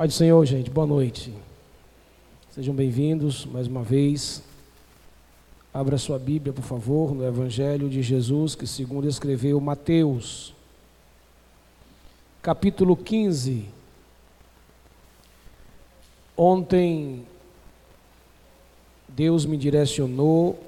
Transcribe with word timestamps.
Pai 0.00 0.08
do 0.08 0.14
Senhor, 0.14 0.42
gente, 0.46 0.70
boa 0.70 0.86
noite. 0.86 1.30
Sejam 2.52 2.74
bem-vindos 2.74 3.44
mais 3.44 3.66
uma 3.66 3.82
vez. 3.82 4.42
Abra 5.74 5.98
sua 5.98 6.18
Bíblia, 6.18 6.54
por 6.54 6.64
favor, 6.64 7.14
no 7.14 7.22
Evangelho 7.22 7.86
de 7.86 8.00
Jesus, 8.00 8.54
que 8.54 8.66
segundo 8.66 9.06
escreveu 9.06 9.60
Mateus, 9.60 10.54
capítulo 12.40 12.96
15. 12.96 13.66
Ontem 16.34 17.26
Deus 19.06 19.44
me 19.44 19.58
direcionou 19.58 20.58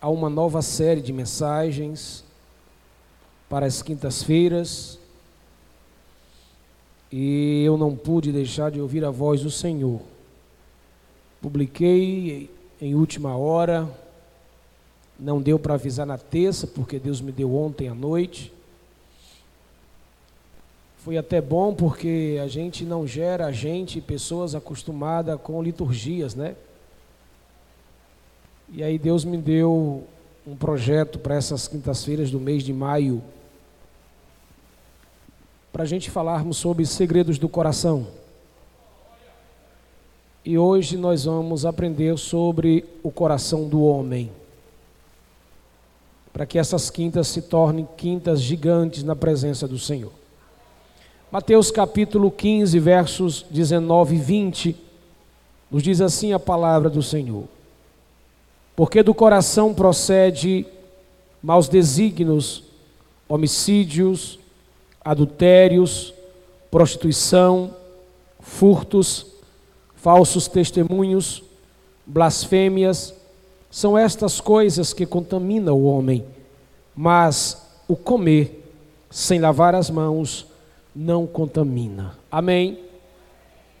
a 0.00 0.08
uma 0.08 0.30
nova 0.30 0.62
série 0.62 1.00
de 1.00 1.12
mensagens 1.12 2.24
para 3.48 3.66
as 3.66 3.82
quintas-feiras 3.82 5.01
e 7.12 7.62
eu 7.62 7.76
não 7.76 7.94
pude 7.94 8.32
deixar 8.32 8.70
de 8.70 8.80
ouvir 8.80 9.04
a 9.04 9.10
voz 9.10 9.42
do 9.42 9.50
Senhor. 9.50 10.00
Publiquei 11.42 12.48
em 12.80 12.94
última 12.94 13.36
hora, 13.36 13.86
não 15.20 15.40
deu 15.42 15.58
para 15.58 15.74
avisar 15.74 16.06
na 16.06 16.16
terça, 16.16 16.66
porque 16.66 16.98
Deus 16.98 17.20
me 17.20 17.30
deu 17.30 17.54
ontem 17.54 17.88
à 17.88 17.94
noite. 17.94 18.52
Foi 20.98 21.18
até 21.18 21.40
bom 21.40 21.74
porque 21.74 22.40
a 22.42 22.46
gente 22.46 22.84
não 22.84 23.06
gera 23.06 23.52
gente, 23.52 24.00
pessoas 24.00 24.54
acostumadas 24.54 25.38
com 25.42 25.62
liturgias, 25.62 26.34
né? 26.34 26.56
E 28.72 28.82
aí 28.82 28.98
Deus 28.98 29.24
me 29.24 29.36
deu 29.36 30.06
um 30.46 30.56
projeto 30.56 31.18
para 31.18 31.34
essas 31.34 31.68
quintas-feiras 31.68 32.30
do 32.30 32.40
mês 32.40 32.62
de 32.62 32.72
maio 32.72 33.22
para 35.72 35.84
a 35.84 35.86
gente 35.86 36.10
falarmos 36.10 36.58
sobre 36.58 36.84
segredos 36.84 37.38
do 37.38 37.48
coração. 37.48 38.06
E 40.44 40.58
hoje 40.58 40.96
nós 40.98 41.24
vamos 41.24 41.64
aprender 41.64 42.18
sobre 42.18 42.84
o 43.02 43.10
coração 43.10 43.66
do 43.68 43.82
homem. 43.82 44.30
Para 46.32 46.44
que 46.44 46.58
essas 46.58 46.90
quintas 46.90 47.28
se 47.28 47.42
tornem 47.42 47.88
quintas 47.96 48.40
gigantes 48.40 49.02
na 49.02 49.16
presença 49.16 49.66
do 49.66 49.78
Senhor. 49.78 50.12
Mateus 51.30 51.70
capítulo 51.70 52.30
15, 52.30 52.78
versos 52.78 53.46
19 53.48 54.16
e 54.16 54.18
20, 54.18 54.76
nos 55.70 55.82
diz 55.82 56.02
assim 56.02 56.34
a 56.34 56.38
palavra 56.38 56.90
do 56.90 57.02
Senhor: 57.02 57.44
Porque 58.76 59.02
do 59.02 59.14
coração 59.14 59.72
procede 59.72 60.66
maus 61.42 61.68
desígnios, 61.68 62.64
homicídios, 63.28 64.38
adultérios, 65.04 66.14
prostituição, 66.70 67.74
furtos, 68.40 69.26
falsos 69.94 70.48
testemunhos, 70.48 71.42
blasfêmias, 72.06 73.14
são 73.70 73.96
estas 73.96 74.40
coisas 74.40 74.92
que 74.92 75.06
contaminam 75.06 75.74
o 75.78 75.84
homem. 75.84 76.24
Mas 76.94 77.66
o 77.88 77.96
comer 77.96 78.62
sem 79.10 79.38
lavar 79.38 79.74
as 79.74 79.90
mãos 79.90 80.46
não 80.94 81.26
contamina. 81.26 82.18
Amém? 82.30 82.78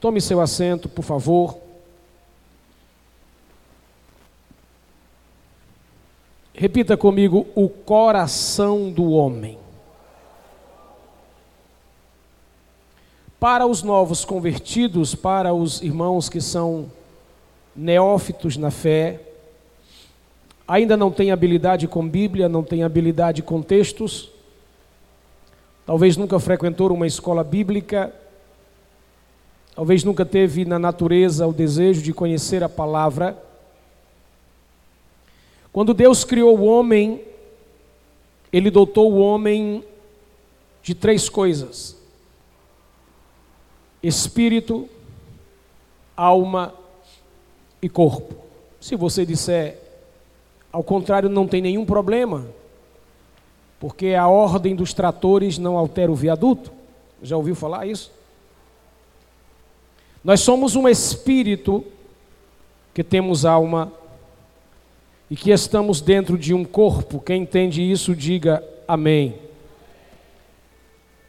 Tome 0.00 0.20
seu 0.20 0.40
assento, 0.40 0.88
por 0.88 1.02
favor. 1.02 1.58
Repita 6.54 6.96
comigo: 6.96 7.46
o 7.54 7.68
coração 7.68 8.90
do 8.90 9.10
homem. 9.10 9.61
Para 13.42 13.66
os 13.66 13.82
novos 13.82 14.24
convertidos, 14.24 15.16
para 15.16 15.52
os 15.52 15.82
irmãos 15.82 16.28
que 16.28 16.40
são 16.40 16.88
neófitos 17.74 18.56
na 18.56 18.70
fé, 18.70 19.18
ainda 20.66 20.96
não 20.96 21.10
têm 21.10 21.32
habilidade 21.32 21.88
com 21.88 22.08
Bíblia, 22.08 22.48
não 22.48 22.62
têm 22.62 22.84
habilidade 22.84 23.42
com 23.42 23.60
textos, 23.60 24.30
talvez 25.84 26.16
nunca 26.16 26.38
frequentou 26.38 26.92
uma 26.92 27.04
escola 27.04 27.42
bíblica, 27.42 28.14
talvez 29.74 30.04
nunca 30.04 30.24
teve 30.24 30.64
na 30.64 30.78
natureza 30.78 31.44
o 31.44 31.52
desejo 31.52 32.00
de 32.00 32.12
conhecer 32.12 32.62
a 32.62 32.68
palavra. 32.68 33.36
Quando 35.72 35.92
Deus 35.92 36.22
criou 36.22 36.56
o 36.56 36.62
homem, 36.62 37.20
Ele 38.52 38.70
dotou 38.70 39.12
o 39.12 39.18
homem 39.18 39.82
de 40.80 40.94
três 40.94 41.28
coisas 41.28 42.00
espírito, 44.02 44.88
alma 46.16 46.74
e 47.80 47.88
corpo. 47.88 48.34
Se 48.80 48.96
você 48.96 49.24
disser 49.24 49.78
ao 50.72 50.82
contrário, 50.82 51.28
não 51.28 51.46
tem 51.46 51.60
nenhum 51.60 51.84
problema, 51.84 52.46
porque 53.78 54.14
a 54.14 54.26
ordem 54.26 54.74
dos 54.74 54.94
tratores 54.94 55.58
não 55.58 55.76
altera 55.76 56.10
o 56.10 56.14
viaduto. 56.14 56.72
Já 57.22 57.36
ouviu 57.36 57.54
falar 57.54 57.86
isso? 57.86 58.10
Nós 60.24 60.40
somos 60.40 60.74
um 60.74 60.88
espírito 60.88 61.84
que 62.94 63.04
temos 63.04 63.44
alma 63.44 63.92
e 65.30 65.36
que 65.36 65.50
estamos 65.50 66.00
dentro 66.00 66.38
de 66.38 66.54
um 66.54 66.64
corpo. 66.64 67.20
Quem 67.20 67.42
entende 67.42 67.82
isso, 67.82 68.14
diga 68.16 68.64
amém. 68.88 69.34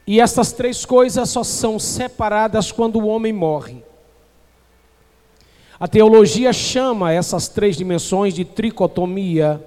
E 0.05 0.19
essas 0.19 0.51
três 0.51 0.85
coisas 0.85 1.29
só 1.29 1.43
são 1.43 1.79
separadas 1.79 2.71
quando 2.71 2.99
o 2.99 3.07
homem 3.07 3.31
morre. 3.31 3.83
A 5.79 5.87
teologia 5.87 6.53
chama 6.53 7.11
essas 7.11 7.47
três 7.47 7.75
dimensões 7.75 8.33
de 8.33 8.45
tricotomia. 8.45 9.61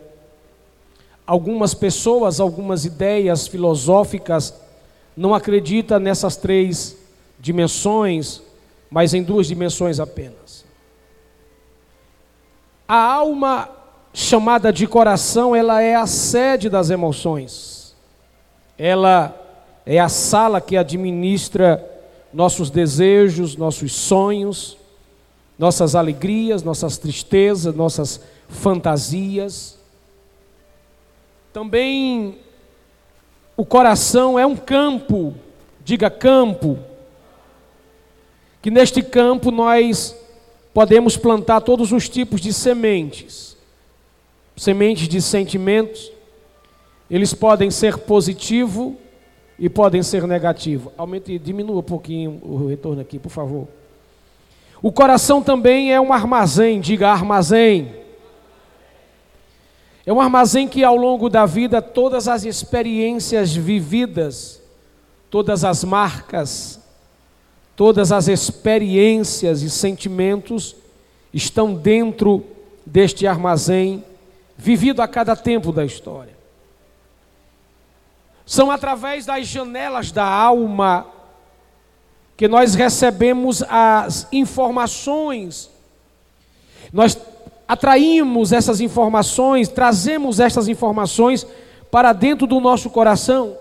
Algumas 1.27 1.75
pessoas, 1.75 2.39
algumas 2.39 2.85
ideias 2.85 3.47
filosóficas 3.47 4.55
não 5.17 5.35
acreditam 5.35 5.99
nessas 5.99 6.37
três 6.37 6.97
dimensões, 7.39 8.43
mas 8.91 9.15
em 9.15 9.23
duas 9.23 9.47
dimensões 9.47 9.99
apenas. 9.99 10.65
A 12.87 12.97
alma 12.97 13.69
chamada 14.13 14.73
de 14.73 14.87
coração, 14.87 15.57
ela 15.57 15.83
é 15.83 15.95
a 15.95 16.07
sede 16.07 16.71
das 16.71 16.89
emoções. 16.91 17.95
Ela 18.79 19.46
é 19.87 20.01
a 20.01 20.09
sala 20.09 20.61
que 20.61 20.77
administra 20.77 21.89
nossos 22.33 22.71
desejos, 22.71 23.57
nossos 23.57 23.93
sonhos, 23.95 24.77
nossas 25.57 25.95
alegrias, 25.95 26.65
nossas 26.65 26.99
tristezas, 26.99 27.73
nossas 27.73 28.21
fantasias. 28.49 29.79
Também 31.53 32.37
o 33.57 33.65
coração 33.65 34.37
é 34.37 34.45
um 34.45 34.57
campo, 34.57 35.35
diga 35.85 36.11
campo, 36.11 36.79
que 38.61 38.71
neste 38.71 39.01
campo 39.03 39.53
nós 39.53 40.17
podemos 40.75 41.17
plantar 41.17 41.61
todos 41.61 41.93
os 41.93 42.09
tipos 42.09 42.41
de 42.41 42.53
sementes. 42.53 43.57
Sementes 44.57 45.09
de 45.09 45.23
sentimentos, 45.23 46.11
eles 47.09 47.33
podem 47.33 47.71
ser 47.71 47.99
positivo 47.99 48.99
e 49.59 49.69
podem 49.69 50.03
ser 50.03 50.27
negativos. 50.27 50.93
Aumente, 50.97 51.39
diminua 51.39 51.79
um 51.79 51.83
pouquinho 51.83 52.41
o 52.43 52.67
retorno 52.67 53.01
aqui, 53.01 53.19
por 53.19 53.31
favor. 53.31 53.67
O 54.83 54.93
coração 54.93 55.43
também 55.43 55.93
é 55.93 56.01
um 56.01 56.13
armazém, 56.13 56.81
diga 56.81 57.09
armazém. 57.09 57.95
É 60.05 60.13
um 60.13 60.21
armazém 60.21 60.69
que 60.69 60.85
ao 60.85 60.97
longo 60.97 61.29
da 61.29 61.47
vida 61.47 61.83
todas 61.83 62.29
as 62.29 62.45
experiências 62.45 63.57
vividas, 63.57 64.63
todas 65.31 65.65
as 65.65 65.83
marcas, 65.83 66.81
todas 67.75 68.13
as 68.13 68.29
experiências 68.29 69.63
e 69.63 69.71
sentimentos 69.71 70.77
estão 71.33 71.75
dentro 71.75 72.45
deste 72.85 73.27
armazém 73.27 74.05
vivido 74.57 75.03
a 75.03 75.09
cada 75.09 75.35
tempo 75.35 75.73
da 75.73 75.85
história. 75.85 76.36
São 78.47 78.71
através 78.71 79.27
das 79.27 79.47
janelas 79.49 80.13
da 80.13 80.25
alma 80.25 81.09
que 82.37 82.47
nós 82.47 82.75
recebemos 82.77 83.63
as 83.65 84.29
informações. 84.31 85.69
Nós 86.93 87.19
atraímos 87.67 88.53
essas 88.53 88.81
informações, 88.81 89.69
trazemos 89.69 90.39
essas 90.39 90.69
informações 90.69 91.45
para 91.91 92.13
dentro 92.13 92.47
do 92.47 92.61
nosso 92.61 92.89
coração. 92.89 93.59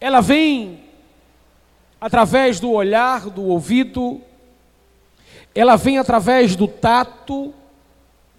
Ela 0.00 0.22
vem 0.22 0.80
através 2.00 2.58
do 2.58 2.70
olhar, 2.70 3.28
do 3.28 3.44
ouvido, 3.44 4.20
ela 5.54 5.76
vem 5.76 5.98
através 5.98 6.56
do 6.56 6.66
tato, 6.66 7.52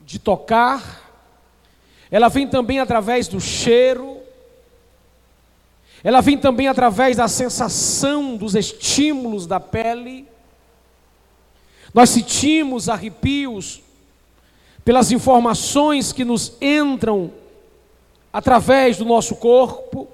de 0.06 0.18
tocar, 0.18 1.03
ela 2.14 2.30
vem 2.30 2.48
também 2.48 2.78
através 2.78 3.28
do 3.28 3.42
cheiro, 3.42 4.20
ela 6.04 6.22
vem 6.22 6.38
também 6.38 6.68
através 6.68 7.18
da 7.18 7.28
sensação 7.28 8.38
dos 8.38 8.54
estímulos 8.54 9.48
da 9.48 9.60
pele. 9.60 10.28
Nós 11.92 12.12
sentimos 12.12 12.88
arrepios 12.88 13.82
pelas 14.86 15.12
informações 15.12 16.14
que 16.14 16.24
nos 16.24 16.56
entram 16.62 17.34
através 18.32 18.96
do 18.96 19.06
nosso 19.06 19.36
corpo. 19.38 20.08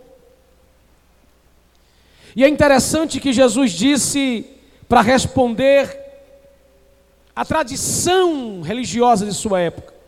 E 2.34 2.46
é 2.46 2.48
interessante 2.48 3.20
que 3.20 3.34
Jesus 3.34 3.74
disse 3.74 4.46
para 4.88 5.02
responder 5.02 6.00
à 7.36 7.44
tradição 7.44 8.62
religiosa 8.62 9.26
de 9.26 9.34
sua 9.34 9.60
época. 9.60 9.99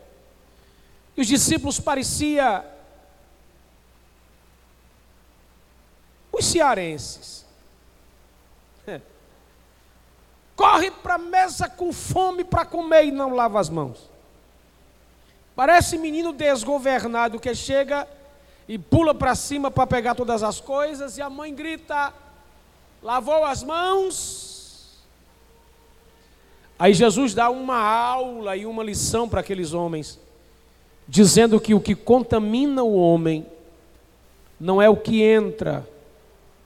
E 1.16 1.20
os 1.20 1.26
discípulos 1.26 1.78
parecia 1.78 2.64
os 6.32 6.44
cearenses. 6.44 7.44
Corre 10.56 10.90
para 10.90 11.14
a 11.14 11.18
mesa 11.18 11.68
com 11.68 11.92
fome 11.92 12.44
para 12.44 12.64
comer 12.64 13.06
e 13.06 13.10
não 13.10 13.34
lava 13.34 13.60
as 13.60 13.68
mãos. 13.68 14.10
Parece 15.54 15.98
menino 15.98 16.32
desgovernado 16.32 17.38
que 17.38 17.54
chega 17.54 18.08
e 18.66 18.78
pula 18.78 19.14
para 19.14 19.34
cima 19.34 19.70
para 19.70 19.86
pegar 19.86 20.14
todas 20.14 20.42
as 20.42 20.60
coisas 20.60 21.18
e 21.18 21.22
a 21.22 21.28
mãe 21.28 21.54
grita: 21.54 22.12
lavou 23.02 23.44
as 23.44 23.62
mãos. 23.62 25.02
Aí 26.78 26.94
Jesus 26.94 27.34
dá 27.34 27.50
uma 27.50 27.78
aula 27.78 28.56
e 28.56 28.66
uma 28.66 28.82
lição 28.82 29.28
para 29.28 29.40
aqueles 29.40 29.72
homens, 29.72 30.18
dizendo 31.08 31.60
que 31.60 31.74
o 31.74 31.80
que 31.80 31.94
contamina 31.94 32.82
o 32.82 32.94
homem 32.94 33.46
não 34.58 34.80
é 34.80 34.88
o 34.88 34.96
que 34.96 35.22
entra 35.22 35.86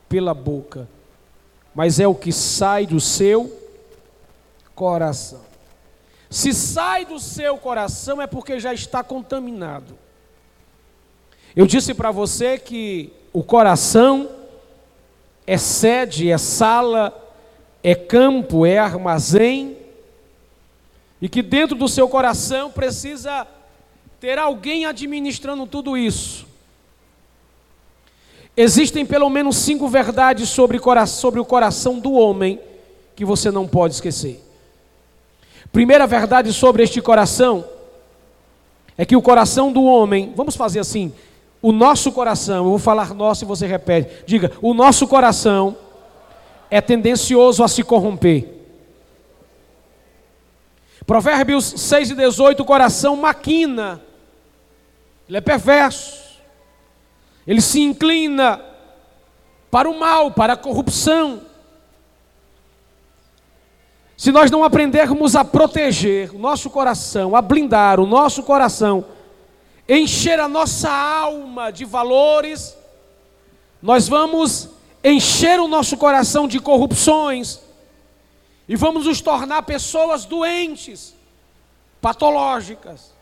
pela 0.09 0.35
boca, 0.35 0.89
mas 1.75 1.99
é 1.99 2.07
o 2.07 2.15
que 2.15 2.33
sai 2.33 2.87
do 2.87 3.01
seu 3.01 3.51
coração. 4.75 5.41
Se 6.29 6.53
sai 6.53 7.05
do 7.05 7.19
seu 7.19 7.57
coração 7.57 8.21
é 8.21 8.27
porque 8.27 8.61
já 8.61 8.75
está 8.75 9.03
contaminado. 9.03 9.97
Eu 11.55 11.67
disse 11.67 11.95
para 11.95 12.11
você 12.11 12.59
que 12.59 13.13
o 13.33 13.43
coração 13.43 14.29
é 15.47 15.57
sede, 15.57 16.31
é 16.31 16.37
sala, 16.37 17.15
é 17.83 17.95
campo, 17.95 18.67
é 18.67 18.79
armazém, 18.79 19.77
e 21.21 21.29
que 21.29 21.41
dentro 21.41 21.77
do 21.77 21.89
seu 21.89 22.09
coração 22.09 22.71
precisa 22.71 23.47
ter 24.21 24.39
alguém 24.39 24.87
administrando 24.87 25.67
tudo 25.67 25.97
isso. 25.97 26.47
Existem 28.57 29.05
pelo 29.05 29.29
menos 29.29 29.57
cinco 29.57 29.87
verdades 29.87 30.49
sobre, 30.49 30.81
sobre 31.07 31.41
o 31.41 31.45
coração 31.45 31.99
do 31.99 32.13
homem 32.13 32.59
que 33.15 33.25
você 33.25 33.51
não 33.51 33.67
pode 33.67 33.95
esquecer. 33.95 34.43
Primeira 35.71 36.07
verdade 36.07 36.53
sobre 36.53 36.83
este 36.83 37.03
coração 37.03 37.65
é 38.97 39.05
que 39.05 39.17
o 39.17 39.21
coração 39.21 39.71
do 39.71 39.85
homem, 39.85 40.33
vamos 40.35 40.57
fazer 40.57 40.81
assim, 40.81 41.13
o 41.61 41.71
nosso 41.71 42.13
coração, 42.13 42.65
eu 42.65 42.71
vou 42.71 42.79
falar 42.79 43.13
nosso 43.13 43.45
e 43.45 43.47
você 43.47 43.67
repete. 43.67 44.25
Diga, 44.27 44.53
o 44.63 44.73
nosso 44.73 45.07
coração 45.07 45.77
é 46.71 46.81
tendencioso 46.81 47.63
a 47.63 47.69
se 47.69 47.83
corromper. 47.83 48.55
Provérbios 51.07 51.65
6 51.77 52.11
e 52.11 52.15
18, 52.15 52.63
o 52.63 52.65
coração 52.65 53.17
maquina, 53.17 54.01
ele 55.29 55.39
é 55.39 55.41
perverso, 55.41 56.41
ele 57.47 57.61
se 57.61 57.81
inclina 57.81 58.61
para 59.71 59.89
o 59.89 59.99
mal, 59.99 60.31
para 60.31 60.53
a 60.53 60.57
corrupção. 60.57 61.43
Se 64.17 64.33
nós 64.33 64.51
não 64.51 64.65
aprendermos 64.65 65.37
a 65.37 65.45
proteger 65.45 66.35
o 66.35 66.39
nosso 66.39 66.71
coração, 66.71 67.37
a 67.37 67.43
blindar 67.43 68.01
o 68.01 68.07
nosso 68.07 68.43
coração, 68.43 69.05
encher 69.89 70.41
a 70.41 70.49
nossa 70.49 70.91
alma 70.91 71.71
de 71.71 71.85
valores, 71.85 72.77
nós 73.83 74.09
vamos 74.09 74.71
encher 75.05 75.61
o 75.61 75.69
nosso 75.69 75.97
coração 75.97 76.49
de 76.49 76.59
corrupções 76.59 77.61
e 78.69 78.75
vamos 78.75 79.07
nos 79.07 79.21
tornar 79.21 79.63
pessoas 79.63 80.25
doentes, 80.25 81.15
patológicas. 82.01 83.16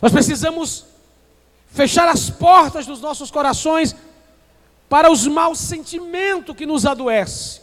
Nós 0.00 0.12
precisamos 0.12 0.84
fechar 1.68 2.08
as 2.08 2.30
portas 2.30 2.86
dos 2.86 3.00
nossos 3.00 3.30
corações 3.30 3.96
para 4.88 5.10
os 5.10 5.26
maus 5.26 5.58
sentimentos 5.58 6.54
que 6.56 6.66
nos 6.66 6.86
adoecem. 6.86 7.62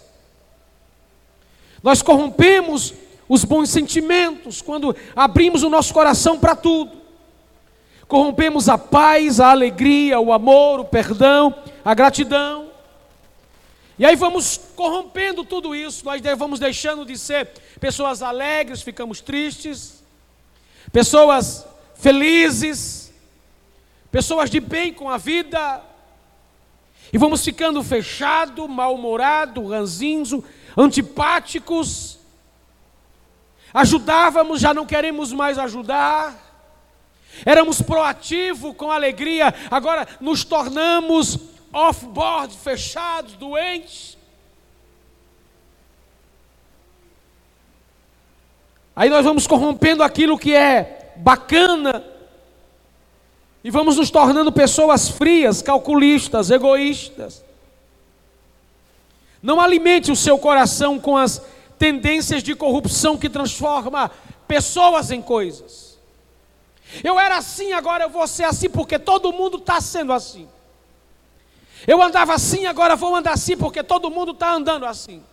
Nós 1.81 2.01
corrompemos 2.01 2.94
os 3.28 3.45
bons 3.45 3.69
sentimentos 3.69 4.62
quando 4.62 4.95
abrimos 5.16 5.63
o 5.63 5.69
nosso 5.69 5.94
coração 5.94 6.38
para 6.38 6.56
tudo. 6.56 7.00
Corrompemos 8.07 8.68
a 8.68 8.78
paz, 8.78 9.39
a 9.39 9.51
alegria, 9.51 10.19
o 10.19 10.33
amor, 10.33 10.81
o 10.81 10.86
perdão, 10.86 11.56
a 11.83 11.94
gratidão. 11.94 12.69
E 13.98 14.06
aí 14.06 14.16
vamos 14.16 14.60
corrompendo 14.75 15.45
tudo 15.45 15.74
isso, 15.74 16.04
nós 16.04 16.22
vamos 16.38 16.60
deixando 16.60 17.06
de 17.06 17.18
ser 17.18 17.48
pessoas 17.80 18.22
alegres, 18.22 18.81
ficamos 18.81 19.22
tristes, 19.22 20.04
pessoas 20.92 21.66
felizes, 22.01 23.13
pessoas 24.12 24.50
de 24.50 24.59
bem 24.59 24.92
com 24.92 25.07
a 25.07 25.18
vida, 25.18 25.83
e 27.13 27.18
vamos 27.18 27.45
ficando 27.45 27.83
fechado, 27.83 28.68
mal-humorado, 28.68 29.68
ranzinzo, 29.68 30.44
antipáticos, 30.75 32.18
ajudávamos, 33.71 34.59
já 34.59 34.74
não 34.74 34.83
queremos 34.83 35.31
mais 35.31 35.59
ajudar, 35.59 36.36
éramos 37.45 37.83
proativos 37.83 38.75
com 38.75 38.92
alegria, 38.92 39.54
agora 39.69 40.07
nos 40.19 40.44
tornamos 40.44 41.38
off-board, 41.71 42.57
fechados, 42.57 43.33
doentes. 43.33 44.18
Aí 48.95 49.09
nós 49.09 49.24
vamos 49.24 49.45
corrompendo 49.45 50.01
aquilo 50.01 50.38
que 50.38 50.56
é 50.56 51.00
bacana 51.21 52.03
e 53.63 53.69
vamos 53.69 53.97
nos 53.97 54.09
tornando 54.09 54.51
pessoas 54.51 55.07
frias, 55.07 55.62
calculistas, 55.62 56.50
egoístas. 56.50 57.44
Não 59.41 59.59
alimente 59.59 60.11
o 60.11 60.16
seu 60.16 60.37
coração 60.37 60.99
com 60.99 61.16
as 61.16 61.42
tendências 61.78 62.44
de 62.44 62.56
corrupção 62.56 63.18
que 63.18 63.30
transforma 63.30 64.11
pessoas 64.47 65.11
em 65.11 65.21
coisas. 65.21 65.99
Eu 67.04 67.19
era 67.19 67.37
assim, 67.37 67.71
agora 67.71 68.06
eu 68.06 68.09
vou 68.09 68.28
ser 68.28 68.44
assim, 68.44 68.69
porque 68.69 68.99
todo 68.99 69.31
mundo 69.31 69.57
está 69.57 69.80
sendo 69.80 70.11
assim. 70.11 70.47
Eu 71.87 72.01
andava 72.01 72.33
assim, 72.33 72.66
agora 72.66 72.95
vou 72.95 73.16
andar 73.16 73.33
assim, 73.33 73.56
porque 73.56 73.81
todo 73.83 74.11
mundo 74.11 74.31
está 74.31 74.54
andando 74.54 74.85
assim. 74.85 75.23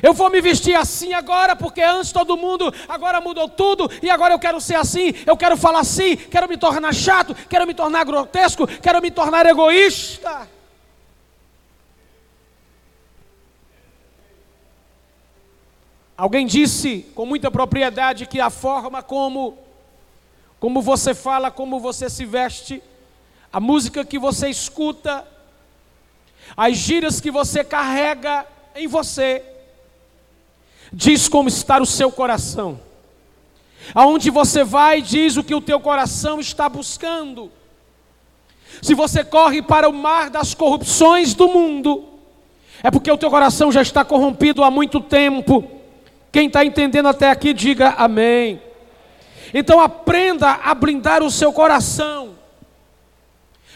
Eu 0.00 0.12
vou 0.12 0.30
me 0.30 0.40
vestir 0.40 0.74
assim 0.74 1.12
agora, 1.12 1.56
porque 1.56 1.82
antes 1.82 2.12
todo 2.12 2.36
mundo, 2.36 2.72
agora 2.88 3.20
mudou 3.20 3.48
tudo, 3.48 3.90
e 4.00 4.08
agora 4.08 4.34
eu 4.34 4.38
quero 4.38 4.60
ser 4.60 4.76
assim, 4.76 5.12
eu 5.26 5.36
quero 5.36 5.56
falar 5.56 5.80
assim, 5.80 6.16
quero 6.16 6.48
me 6.48 6.56
tornar 6.56 6.94
chato, 6.94 7.34
quero 7.34 7.66
me 7.66 7.74
tornar 7.74 8.04
grotesco, 8.04 8.66
quero 8.66 9.02
me 9.02 9.10
tornar 9.10 9.44
egoísta. 9.46 10.48
Alguém 16.16 16.46
disse 16.46 17.06
com 17.14 17.26
muita 17.26 17.50
propriedade 17.50 18.26
que 18.26 18.40
a 18.40 18.50
forma 18.50 19.02
como 19.02 19.58
como 20.62 20.80
você 20.80 21.12
fala, 21.12 21.50
como 21.50 21.80
você 21.80 22.08
se 22.08 22.24
veste, 22.24 22.80
a 23.52 23.58
música 23.58 24.04
que 24.04 24.16
você 24.16 24.48
escuta, 24.48 25.26
as 26.56 26.76
gírias 26.76 27.20
que 27.20 27.32
você 27.32 27.64
carrega 27.64 28.46
em 28.76 28.86
você, 28.86 29.42
diz 30.92 31.28
como 31.28 31.48
está 31.48 31.80
o 31.80 31.86
seu 31.86 32.10
coração. 32.12 32.80
Aonde 33.94 34.30
você 34.30 34.62
vai, 34.62 35.02
diz 35.02 35.36
o 35.36 35.42
que 35.42 35.54
o 35.54 35.60
teu 35.60 35.80
coração 35.80 36.38
está 36.38 36.68
buscando. 36.68 37.50
Se 38.80 38.94
você 38.94 39.24
corre 39.24 39.60
para 39.62 39.88
o 39.88 39.92
mar 39.92 40.30
das 40.30 40.54
corrupções 40.54 41.34
do 41.34 41.48
mundo, 41.48 42.04
é 42.82 42.90
porque 42.90 43.10
o 43.10 43.18
teu 43.18 43.30
coração 43.30 43.70
já 43.70 43.82
está 43.82 44.04
corrompido 44.04 44.62
há 44.64 44.70
muito 44.70 45.00
tempo. 45.00 45.64
Quem 46.30 46.46
está 46.46 46.64
entendendo 46.64 47.08
até 47.08 47.30
aqui, 47.30 47.52
diga 47.52 47.90
amém. 47.90 48.60
Então 49.52 49.80
aprenda 49.80 50.60
a 50.64 50.74
blindar 50.74 51.22
o 51.22 51.30
seu 51.30 51.52
coração. 51.52 52.30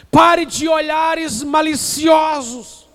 Pare 0.09 0.45
de 0.45 0.67
olhares 0.67 1.43
maliciosos, 1.43 2.87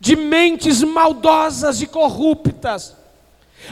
de 0.00 0.16
mentes 0.16 0.82
maldosas 0.82 1.80
e 1.80 1.86
corruptas, 1.86 2.96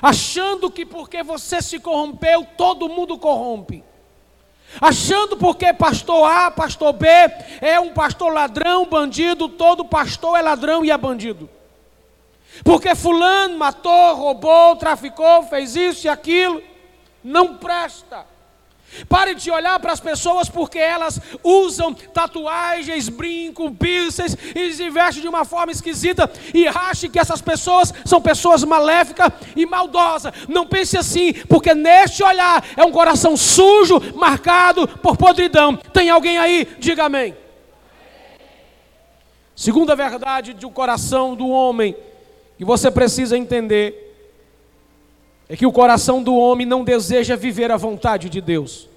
achando 0.00 0.70
que 0.70 0.84
porque 0.84 1.22
você 1.22 1.60
se 1.62 1.78
corrompeu, 1.78 2.46
todo 2.56 2.88
mundo 2.88 3.18
corrompe. 3.18 3.84
achando 4.80 5.36
porque 5.36 5.72
pastor 5.72 6.28
A, 6.28 6.50
pastor 6.50 6.92
B 6.92 7.06
é 7.60 7.78
um 7.78 7.92
pastor 7.92 8.32
ladrão, 8.32 8.86
bandido, 8.86 9.48
todo 9.48 9.84
pastor 9.84 10.36
é 10.36 10.42
ladrão 10.42 10.84
e 10.84 10.90
é 10.90 10.98
bandido. 10.98 11.48
Porque 12.62 12.94
fulano 12.94 13.56
matou, 13.56 14.14
roubou, 14.14 14.76
traficou, 14.76 15.42
fez 15.44 15.74
isso 15.74 16.06
e 16.06 16.08
aquilo, 16.08 16.62
não 17.22 17.56
presta. 17.56 18.33
Pare 19.08 19.34
de 19.34 19.50
olhar 19.50 19.78
para 19.80 19.92
as 19.92 20.00
pessoas 20.00 20.48
porque 20.48 20.78
elas 20.78 21.20
usam 21.42 21.92
tatuagens, 21.92 23.08
brincos, 23.08 23.72
piercings 23.78 24.36
e 24.54 24.72
se 24.72 24.90
vestem 24.90 25.22
de 25.22 25.28
uma 25.28 25.44
forma 25.44 25.72
esquisita 25.72 26.30
e 26.52 26.66
ache 26.66 27.08
que 27.08 27.18
essas 27.18 27.40
pessoas 27.40 27.92
são 28.04 28.20
pessoas 28.20 28.64
maléficas 28.64 29.30
e 29.56 29.66
maldosas. 29.66 30.32
Não 30.48 30.66
pense 30.66 30.96
assim, 30.96 31.32
porque 31.48 31.74
neste 31.74 32.22
olhar 32.22 32.64
é 32.76 32.84
um 32.84 32.92
coração 32.92 33.36
sujo, 33.36 34.00
marcado 34.14 34.86
por 34.86 35.16
podridão. 35.16 35.76
Tem 35.76 36.10
alguém 36.10 36.38
aí? 36.38 36.68
Diga 36.78 37.04
amém. 37.04 37.34
Segunda 39.56 39.94
verdade 39.94 40.52
do 40.52 40.70
coração 40.70 41.34
do 41.34 41.48
homem 41.48 41.96
que 42.58 42.64
você 42.64 42.90
precisa 42.90 43.38
entender 43.38 44.03
é 45.48 45.56
que 45.56 45.66
o 45.66 45.72
coração 45.72 46.22
do 46.22 46.34
homem 46.34 46.66
não 46.66 46.84
deseja 46.84 47.36
viver 47.36 47.70
a 47.70 47.76
vontade 47.76 48.28
de 48.28 48.40
Deus. 48.40 48.88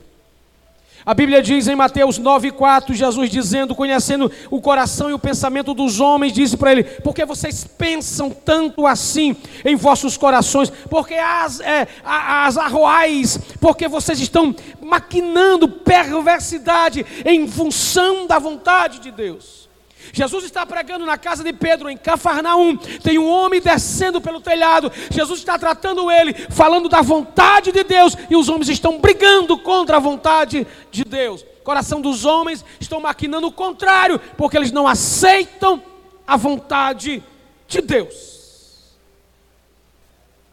A 1.07 1.13
Bíblia 1.13 1.41
diz 1.41 1.69
em 1.69 1.75
Mateus 1.75 2.19
9,4, 2.19 2.93
Jesus 2.93 3.29
dizendo, 3.29 3.73
conhecendo 3.73 4.29
o 4.51 4.59
coração 4.59 5.09
e 5.09 5.13
o 5.13 5.19
pensamento 5.19 5.73
dos 5.73 6.01
homens, 6.01 6.33
disse 6.33 6.57
para 6.57 6.73
ele: 6.73 6.83
Porque 6.83 7.23
vocês 7.23 7.63
pensam 7.63 8.29
tanto 8.29 8.85
assim 8.85 9.33
em 9.63 9.73
vossos 9.77 10.17
corações, 10.17 10.69
porque 10.89 11.13
as, 11.13 11.61
é, 11.61 11.87
as 12.03 12.57
arroais, 12.57 13.39
porque 13.61 13.87
vocês 13.87 14.19
estão 14.19 14.53
maquinando 14.81 15.69
perversidade 15.69 17.05
em 17.25 17.47
função 17.47 18.27
da 18.27 18.37
vontade 18.37 18.99
de 18.99 19.09
Deus. 19.09 19.66
Jesus 20.13 20.45
está 20.45 20.65
pregando 20.65 21.05
na 21.05 21.17
casa 21.17 21.43
de 21.43 21.53
Pedro, 21.53 21.89
em 21.89 21.97
Cafarnaum. 21.97 22.77
Tem 22.77 23.17
um 23.17 23.29
homem 23.29 23.61
descendo 23.61 24.21
pelo 24.21 24.41
telhado. 24.41 24.91
Jesus 25.09 25.39
está 25.39 25.57
tratando 25.57 26.09
ele, 26.09 26.33
falando 26.33 26.89
da 26.89 27.01
vontade 27.01 27.71
de 27.71 27.83
Deus. 27.83 28.15
E 28.29 28.35
os 28.35 28.49
homens 28.49 28.69
estão 28.69 28.99
brigando 28.99 29.57
contra 29.57 29.97
a 29.97 29.99
vontade 29.99 30.65
de 30.91 31.03
Deus. 31.03 31.45
Coração 31.63 31.99
dos 31.99 32.25
homens 32.25 32.63
estão 32.79 33.01
maquinando 33.01 33.47
o 33.47 33.51
contrário, 33.51 34.19
porque 34.37 34.57
eles 34.57 34.71
não 34.71 34.87
aceitam 34.87 35.83
a 36.25 36.37
vontade 36.37 37.23
de 37.67 37.81
Deus. 37.81 38.95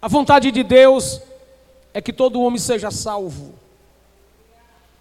A 0.03 0.09
vontade 0.09 0.51
de 0.51 0.63
Deus 0.63 1.21
é 1.93 2.01
que 2.01 2.13
todo 2.13 2.43
homem 2.43 2.59
seja 2.59 2.91
salvo, 2.91 3.55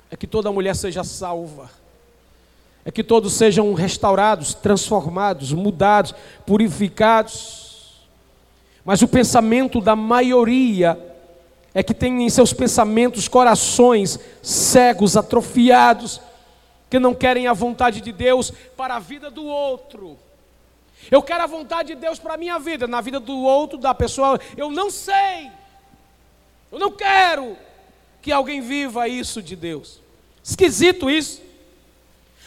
é 0.09 0.15
que 0.15 0.27
toda 0.27 0.51
mulher 0.51 0.75
seja 0.75 1.03
salva 1.03 1.82
é 2.85 2.91
que 2.91 3.03
todos 3.03 3.33
sejam 3.33 3.73
restaurados, 3.73 4.53
transformados, 4.53 5.53
mudados, 5.53 6.13
purificados. 6.45 8.03
Mas 8.83 9.01
o 9.01 9.07
pensamento 9.07 9.79
da 9.79 9.95
maioria 9.95 10.99
é 11.73 11.81
que 11.81 11.93
tem 11.93 12.23
em 12.23 12.29
seus 12.29 12.53
pensamentos 12.53 13.27
corações 13.27 14.19
cegos, 14.41 15.15
atrofiados, 15.15 16.19
que 16.89 16.99
não 16.99 17.15
querem 17.15 17.47
a 17.47 17.53
vontade 17.53 18.01
de 18.01 18.11
Deus 18.11 18.51
para 18.75 18.95
a 18.95 18.99
vida 18.99 19.31
do 19.31 19.45
outro. 19.45 20.17
Eu 21.09 21.21
quero 21.21 21.43
a 21.43 21.47
vontade 21.47 21.95
de 21.95 21.99
Deus 21.99 22.19
para 22.19 22.35
a 22.35 22.37
minha 22.37 22.59
vida, 22.59 22.87
na 22.87 23.01
vida 23.01 23.19
do 23.19 23.35
outro, 23.35 23.77
da 23.77 23.93
pessoa, 23.93 24.39
eu 24.55 24.69
não 24.69 24.91
sei. 24.91 25.49
Eu 26.71 26.79
não 26.79 26.91
quero 26.91 27.57
que 28.21 28.31
alguém 28.31 28.61
viva 28.61 29.07
isso 29.07 29.41
de 29.41 29.55
Deus. 29.55 29.99
Esquisito 30.43 31.09
isso. 31.09 31.42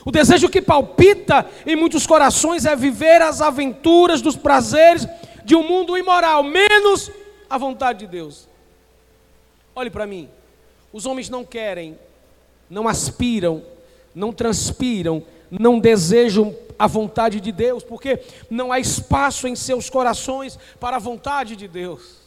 O 0.07 0.13
desejo 0.13 0.49
que 0.49 0.63
palpita 0.63 1.45
em 1.67 1.75
muitos 1.75 2.07
corações 2.07 2.65
é 2.65 2.77
viver 2.77 3.21
as 3.21 3.41
aventuras 3.41 4.23
dos 4.23 4.37
prazeres 4.37 5.05
de 5.45 5.57
um 5.57 5.67
mundo 5.67 5.99
imoral, 5.99 6.45
menos 6.45 7.11
a 7.51 7.59
vontade 7.59 7.99
de 7.99 8.07
Deus. 8.07 8.49
Olhe 9.75 9.91
para 9.91 10.07
mim. 10.07 10.29
Os 10.93 11.07
homens 11.07 11.29
não 11.29 11.45
querem, 11.45 11.99
não 12.71 12.87
aspiram, 12.87 13.65
não 14.15 14.33
transpiram, 14.33 15.25
não 15.51 15.81
desejam 15.81 16.57
a 16.79 16.87
vontade 16.87 17.41
de 17.41 17.51
Deus, 17.51 17.83
porque 17.83 18.21
não 18.49 18.71
há 18.71 18.79
espaço 18.79 19.49
em 19.49 19.57
seus 19.57 19.91
corações 19.91 20.57
para 20.79 20.97
a 20.97 21.01
vontade 21.01 21.57
de 21.57 21.67
Deus 21.67 22.26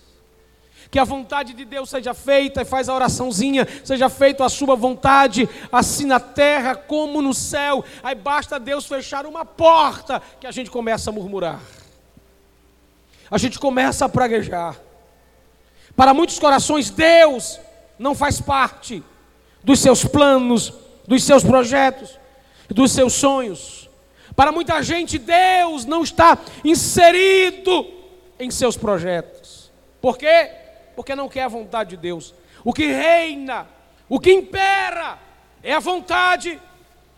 que 0.91 0.97
a 0.97 1.03
vontade 1.03 1.53
de 1.53 1.65
Deus 1.65 1.89
seja 1.89 2.13
feita, 2.13 2.61
e 2.61 2.65
faz 2.65 2.89
a 2.89 2.95
oraçãozinha, 2.95 3.67
seja 3.83 4.09
feita 4.09 4.43
a 4.43 4.49
sua 4.49 4.75
vontade, 4.75 5.47
assim 5.71 6.05
na 6.05 6.19
terra 6.19 6.75
como 6.75 7.21
no 7.21 7.33
céu. 7.33 7.83
Aí 8.01 8.15
basta 8.15 8.59
Deus 8.59 8.85
fechar 8.87 9.25
uma 9.25 9.45
porta 9.45 10.21
que 10.39 10.47
a 10.47 10.51
gente 10.51 10.71
começa 10.71 11.09
a 11.09 11.13
murmurar. 11.13 11.59
A 13.29 13.37
gente 13.37 13.59
começa 13.59 14.05
a 14.05 14.09
praguejar. 14.09 14.75
Para 15.95 16.13
muitos 16.13 16.39
corações, 16.39 16.89
Deus 16.89 17.59
não 17.99 18.15
faz 18.15 18.41
parte 18.41 19.03
dos 19.63 19.79
seus 19.79 20.03
planos, 20.03 20.73
dos 21.07 21.23
seus 21.23 21.43
projetos, 21.43 22.17
dos 22.67 22.91
seus 22.91 23.13
sonhos. 23.13 23.87
Para 24.35 24.51
muita 24.51 24.81
gente, 24.81 25.19
Deus 25.19 25.85
não 25.85 26.01
está 26.01 26.37
inserido 26.63 27.85
em 28.39 28.49
seus 28.49 28.75
projetos. 28.75 29.69
Por 30.01 30.17
quê? 30.17 30.58
Porque 30.99 31.15
não 31.15 31.29
quer 31.29 31.43
a 31.43 31.47
vontade 31.47 31.91
de 31.91 31.95
Deus. 31.95 32.35
O 32.61 32.73
que 32.73 32.87
reina, 32.87 33.65
o 34.09 34.19
que 34.19 34.33
impera, 34.33 35.17
é 35.63 35.71
a 35.71 35.79
vontade 35.79 36.59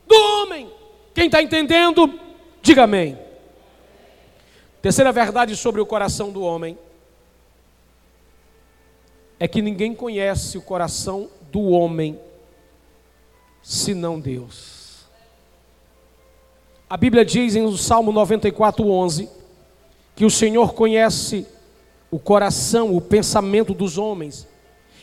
do 0.06 0.14
homem. 0.14 0.72
Quem 1.16 1.26
está 1.26 1.42
entendendo, 1.42 2.14
diga 2.62 2.84
amém. 2.84 3.18
Terceira 4.84 5.12
verdade 5.12 5.56
sobre 5.56 5.82
o 5.82 5.86
coração 5.88 6.30
do 6.30 6.44
homem 6.44 6.78
é 9.40 9.48
que 9.48 9.64
ninguém 9.64 9.96
conhece 9.96 10.60
o 10.60 10.62
coração 10.62 11.28
do 11.52 11.72
homem 11.72 12.20
senão 13.64 14.20
Deus. 14.20 15.08
A 16.88 16.96
Bíblia 16.96 17.26
diz 17.26 17.56
em 17.56 17.76
Salmo 17.76 18.12
94, 18.12 18.88
11, 18.88 19.28
que 20.16 20.24
o 20.24 20.30
Senhor 20.30 20.76
conhece 20.76 21.48
o 22.12 22.20
coração, 22.20 22.94
o 22.94 23.00
pensamento 23.00 23.74
dos 23.74 23.98
homens, 23.98 24.46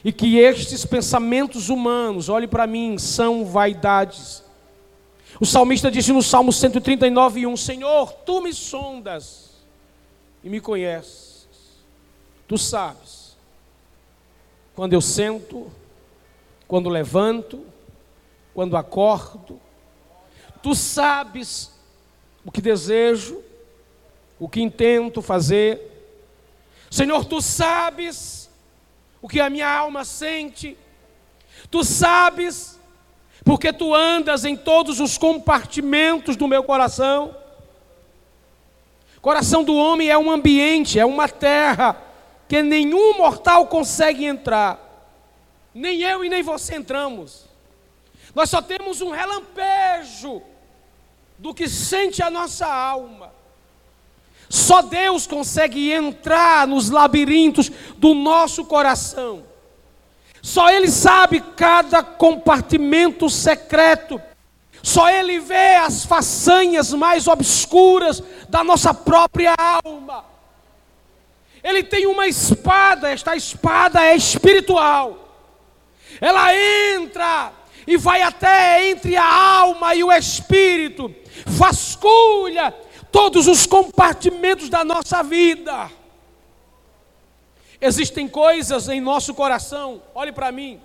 e 0.04 0.12
que 0.12 0.38
estes 0.38 0.84
pensamentos 0.84 1.70
humanos, 1.70 2.28
olhe 2.28 2.46
para 2.46 2.66
mim, 2.66 2.98
são 2.98 3.44
vaidades. 3.46 4.44
O 5.40 5.46
salmista 5.46 5.90
disse 5.90 6.12
no 6.12 6.22
Salmo 6.22 6.52
139, 6.52 7.46
1: 7.46 7.56
Senhor, 7.56 8.12
tu 8.12 8.40
me 8.42 8.52
sondas 8.52 9.54
e 10.44 10.50
me 10.50 10.60
conheces, 10.60 11.48
tu 12.46 12.58
sabes, 12.58 13.36
quando 14.76 14.92
eu 14.92 15.00
sento, 15.00 15.66
quando 16.68 16.88
levanto, 16.88 17.64
quando 18.54 18.76
acordo, 18.76 19.60
tu 20.62 20.74
sabes 20.74 21.72
o 22.44 22.52
que 22.52 22.60
desejo, 22.60 23.42
o 24.38 24.48
que 24.48 24.60
intento 24.60 25.20
fazer, 25.20 25.87
Senhor, 26.90 27.24
tu 27.24 27.40
sabes 27.40 28.50
o 29.20 29.28
que 29.28 29.40
a 29.40 29.50
minha 29.50 29.68
alma 29.68 30.04
sente, 30.04 30.76
tu 31.70 31.84
sabes, 31.84 32.78
porque 33.44 33.72
tu 33.72 33.94
andas 33.94 34.44
em 34.44 34.56
todos 34.56 35.00
os 35.00 35.18
compartimentos 35.18 36.36
do 36.36 36.48
meu 36.48 36.62
coração. 36.62 37.36
Coração 39.20 39.64
do 39.64 39.74
homem 39.74 40.08
é 40.08 40.16
um 40.16 40.30
ambiente, 40.30 40.98
é 40.98 41.04
uma 41.04 41.28
terra 41.28 42.00
que 42.48 42.62
nenhum 42.62 43.18
mortal 43.18 43.66
consegue 43.66 44.24
entrar. 44.24 44.78
Nem 45.74 46.00
eu 46.02 46.24
e 46.24 46.28
nem 46.28 46.42
você 46.42 46.76
entramos. 46.76 47.46
Nós 48.34 48.48
só 48.48 48.62
temos 48.62 49.00
um 49.00 49.10
relampejo 49.10 50.42
do 51.38 51.52
que 51.52 51.68
sente 51.68 52.22
a 52.22 52.30
nossa 52.30 52.66
alma. 52.66 53.32
Só 54.48 54.80
Deus 54.80 55.26
consegue 55.26 55.92
entrar 55.92 56.66
nos 56.66 56.88
labirintos 56.88 57.70
do 57.96 58.14
nosso 58.14 58.64
coração. 58.64 59.44
Só 60.40 60.70
Ele 60.70 60.88
sabe 60.88 61.40
cada 61.56 62.02
compartimento 62.02 63.28
secreto. 63.28 64.20
Só 64.82 65.10
Ele 65.10 65.38
vê 65.38 65.74
as 65.74 66.04
façanhas 66.04 66.92
mais 66.94 67.26
obscuras 67.28 68.22
da 68.48 68.64
nossa 68.64 68.94
própria 68.94 69.54
alma. 69.84 70.24
Ele 71.62 71.82
tem 71.82 72.06
uma 72.06 72.26
espada, 72.26 73.10
esta 73.10 73.36
espada 73.36 74.02
é 74.02 74.16
espiritual. 74.16 75.28
Ela 76.20 76.54
entra 76.94 77.52
e 77.86 77.96
vai 77.96 78.22
até 78.22 78.88
entre 78.90 79.16
a 79.16 79.26
alma 79.26 79.94
e 79.94 80.02
o 80.02 80.12
espírito, 80.12 81.14
vasculha 81.46 82.74
todos 83.10 83.46
os 83.46 83.66
compartimentos 83.66 84.68
da 84.68 84.84
nossa 84.84 85.22
vida. 85.22 85.90
Existem 87.80 88.26
coisas 88.28 88.88
em 88.88 89.00
nosso 89.00 89.34
coração, 89.34 90.02
olhe 90.14 90.32
para 90.32 90.50
mim, 90.50 90.80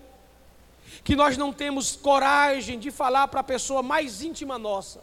que 1.04 1.16
nós 1.16 1.38
não 1.38 1.52
temos 1.52 1.96
coragem 1.96 2.78
de 2.78 2.92
falar 2.92 3.28
para 3.28 3.40
a 3.40 3.44
pessoa 3.44 3.82
mais 3.82 4.22
íntima 4.22 4.58
nossa. 4.58 5.02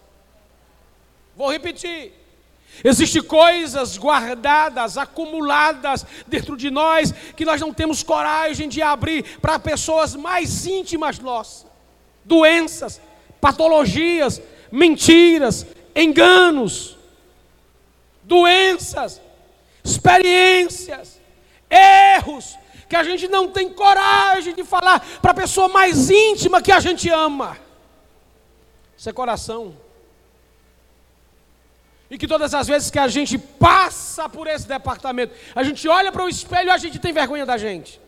Vou 1.36 1.50
repetir. 1.50 2.12
Existem 2.84 3.22
coisas 3.22 3.98
guardadas, 3.98 4.96
acumuladas 4.96 6.06
dentro 6.28 6.56
de 6.56 6.70
nós, 6.70 7.12
que 7.36 7.44
nós 7.44 7.60
não 7.60 7.74
temos 7.74 8.02
coragem 8.02 8.68
de 8.68 8.80
abrir 8.80 9.38
para 9.40 9.58
pessoas 9.58 10.14
mais 10.14 10.66
íntimas 10.66 11.18
nossas. 11.18 11.66
Doenças, 12.24 13.00
patologias, 13.40 14.40
mentiras, 14.70 15.66
enganos, 15.94 16.96
doenças, 18.30 19.20
experiências, 19.82 21.20
erros, 21.68 22.56
que 22.88 22.94
a 22.94 23.02
gente 23.02 23.26
não 23.26 23.48
tem 23.48 23.72
coragem 23.72 24.54
de 24.54 24.62
falar 24.62 25.00
para 25.20 25.32
a 25.32 25.34
pessoa 25.42 25.68
mais 25.68 26.08
íntima 26.10 26.62
que 26.62 26.70
a 26.70 26.78
gente 26.78 27.08
ama. 27.08 27.58
Isso 28.96 29.10
é 29.10 29.12
coração. 29.12 29.76
E 32.08 32.16
que 32.16 32.28
todas 32.28 32.54
as 32.54 32.68
vezes 32.68 32.90
que 32.90 32.98
a 32.98 33.08
gente 33.08 33.36
passa 33.36 34.28
por 34.28 34.46
esse 34.46 34.66
departamento, 34.66 35.34
a 35.54 35.64
gente 35.64 35.88
olha 35.88 36.12
para 36.12 36.24
o 36.24 36.28
espelho 36.28 36.68
e 36.68 36.70
a 36.70 36.76
gente 36.76 37.00
tem 37.00 37.12
vergonha 37.12 37.44
da 37.44 37.58
gente. 37.58 38.00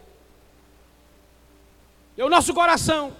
É 2.16 2.24
o 2.24 2.28
nosso 2.28 2.54
coração. 2.54 3.16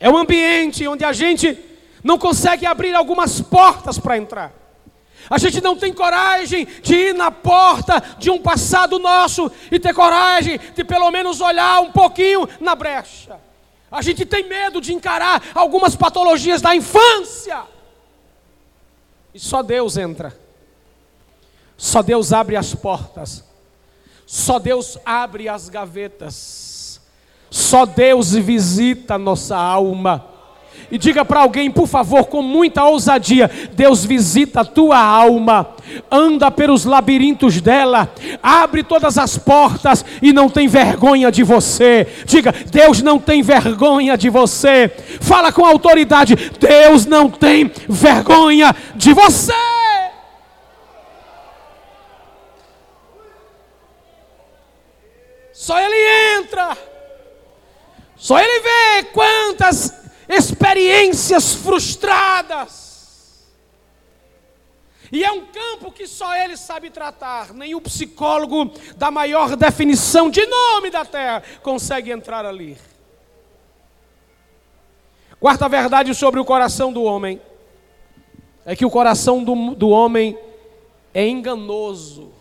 É 0.00 0.08
o 0.08 0.16
ambiente 0.16 0.86
onde 0.86 1.04
a 1.04 1.12
gente 1.12 1.58
não 2.02 2.18
consegue 2.18 2.64
abrir 2.64 2.94
algumas 2.94 3.40
portas 3.40 3.98
para 3.98 4.16
entrar. 4.16 4.65
A 5.28 5.38
gente 5.38 5.60
não 5.60 5.76
tem 5.76 5.92
coragem 5.92 6.66
de 6.82 6.94
ir 6.94 7.14
na 7.14 7.30
porta 7.30 8.02
de 8.18 8.30
um 8.30 8.38
passado 8.40 8.98
nosso 8.98 9.50
e 9.70 9.78
ter 9.78 9.92
coragem 9.92 10.58
de 10.74 10.84
pelo 10.84 11.10
menos 11.10 11.40
olhar 11.40 11.80
um 11.80 11.90
pouquinho 11.90 12.48
na 12.60 12.74
brecha. 12.74 13.40
A 13.90 14.02
gente 14.02 14.24
tem 14.24 14.48
medo 14.48 14.80
de 14.80 14.92
encarar 14.92 15.42
algumas 15.54 15.96
patologias 15.96 16.60
da 16.60 16.74
infância. 16.74 17.62
E 19.34 19.38
só 19.38 19.62
Deus 19.62 19.96
entra. 19.96 20.38
Só 21.76 22.02
Deus 22.02 22.32
abre 22.32 22.56
as 22.56 22.74
portas. 22.74 23.44
Só 24.26 24.58
Deus 24.58 24.98
abre 25.04 25.48
as 25.48 25.68
gavetas. 25.68 27.00
Só 27.50 27.86
Deus 27.86 28.32
visita 28.32 29.18
nossa 29.18 29.56
alma 29.56 30.35
e 30.90 30.98
diga 30.98 31.24
para 31.24 31.40
alguém, 31.40 31.70
por 31.70 31.88
favor, 31.88 32.26
com 32.26 32.42
muita 32.42 32.84
ousadia: 32.84 33.50
Deus 33.72 34.04
visita 34.04 34.60
a 34.60 34.64
tua 34.64 34.98
alma, 34.98 35.74
anda 36.10 36.50
pelos 36.50 36.84
labirintos 36.84 37.60
dela, 37.60 38.08
abre 38.42 38.82
todas 38.82 39.18
as 39.18 39.36
portas 39.36 40.04
e 40.22 40.32
não 40.32 40.48
tem 40.48 40.68
vergonha 40.68 41.30
de 41.32 41.42
você. 41.42 42.06
Diga: 42.24 42.54
Deus 42.70 43.02
não 43.02 43.18
tem 43.18 43.42
vergonha 43.42 44.16
de 44.16 44.30
você. 44.30 44.88
Fala 45.20 45.50
com 45.50 45.64
autoridade: 45.64 46.36
Deus 46.58 47.04
não 47.04 47.28
tem 47.28 47.70
vergonha 47.88 48.74
de 48.94 49.12
você. 49.12 49.52
Só 55.52 55.80
Ele 55.80 56.38
entra, 56.38 56.76
só 58.14 58.38
Ele 58.38 58.60
vê 58.60 59.02
quantas 59.12 60.05
experiências 60.28 61.54
frustradas. 61.54 62.86
E 65.12 65.24
é 65.24 65.30
um 65.30 65.46
campo 65.46 65.92
que 65.92 66.06
só 66.06 66.34
ele 66.34 66.56
sabe 66.56 66.90
tratar, 66.90 67.54
nem 67.54 67.74
o 67.74 67.80
psicólogo 67.80 68.72
da 68.96 69.10
maior 69.10 69.54
definição 69.54 70.28
de 70.28 70.44
nome 70.44 70.90
da 70.90 71.04
terra 71.04 71.42
consegue 71.62 72.10
entrar 72.10 72.44
ali. 72.44 72.76
Quarta 75.38 75.68
verdade 75.68 76.14
sobre 76.14 76.40
o 76.40 76.44
coração 76.44 76.92
do 76.92 77.04
homem 77.04 77.40
é 78.64 78.74
que 78.74 78.84
o 78.84 78.90
coração 78.90 79.44
do, 79.44 79.74
do 79.76 79.90
homem 79.90 80.36
é 81.14 81.26
enganoso, 81.26 82.32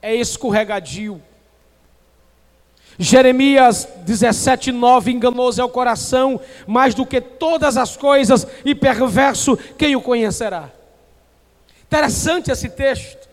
é 0.00 0.14
escorregadio. 0.14 1.20
Jeremias 2.98 3.86
17, 3.98 4.72
9: 4.72 5.12
Enganoso 5.12 5.60
é 5.60 5.64
o 5.64 5.68
coração, 5.68 6.40
mais 6.66 6.94
do 6.94 7.04
que 7.04 7.20
todas 7.20 7.76
as 7.76 7.96
coisas, 7.96 8.46
e 8.64 8.74
perverso, 8.74 9.56
quem 9.78 9.94
o 9.94 10.00
conhecerá? 10.00 10.70
Interessante 11.82 12.50
esse 12.50 12.70
texto, 12.70 13.28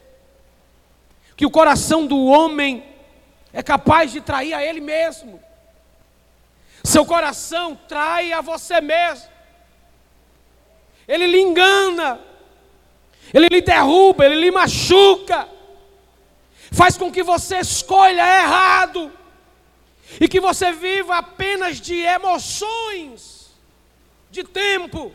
que 1.35 1.45
o 1.45 1.51
coração 1.51 2.05
do 2.05 2.25
homem 2.25 2.83
é 3.53 3.63
capaz 3.63 4.11
de 4.11 4.19
trair 4.19 4.53
a 4.53 4.63
ele 4.63 4.81
mesmo, 4.81 5.39
seu 6.83 7.05
coração 7.05 7.77
trai 7.87 8.33
a 8.33 8.41
você 8.41 8.81
mesmo, 8.81 9.29
ele 11.07 11.25
lhe 11.25 11.39
engana, 11.39 12.19
ele 13.33 13.47
lhe 13.47 13.61
derruba, 13.61 14.25
ele 14.25 14.35
lhe 14.35 14.51
machuca, 14.51 15.47
faz 16.69 16.97
com 16.97 17.09
que 17.09 17.23
você 17.23 17.59
escolha 17.59 18.41
errado 18.41 19.22
e 20.19 20.27
que 20.27 20.39
você 20.39 20.71
viva 20.71 21.17
apenas 21.17 21.79
de 21.79 21.99
emoções, 21.99 23.51
de 24.29 24.43
tempo 24.43 25.11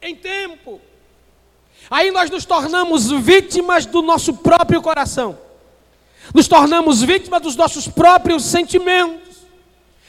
em 0.00 0.14
tempo. 0.14 0.80
Aí 1.90 2.10
nós 2.10 2.30
nos 2.30 2.44
tornamos 2.44 3.10
vítimas 3.10 3.86
do 3.86 4.02
nosso 4.02 4.34
próprio 4.34 4.80
coração, 4.80 5.38
nos 6.32 6.48
tornamos 6.48 7.02
vítimas 7.02 7.42
dos 7.42 7.56
nossos 7.56 7.86
próprios 7.86 8.44
sentimentos, 8.44 9.38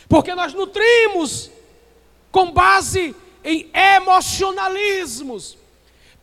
porque 0.08 0.34
nós 0.34 0.54
nutrimos 0.54 1.50
com 2.32 2.52
base 2.52 3.16
em 3.44 3.70
emocionalismos, 3.74 5.58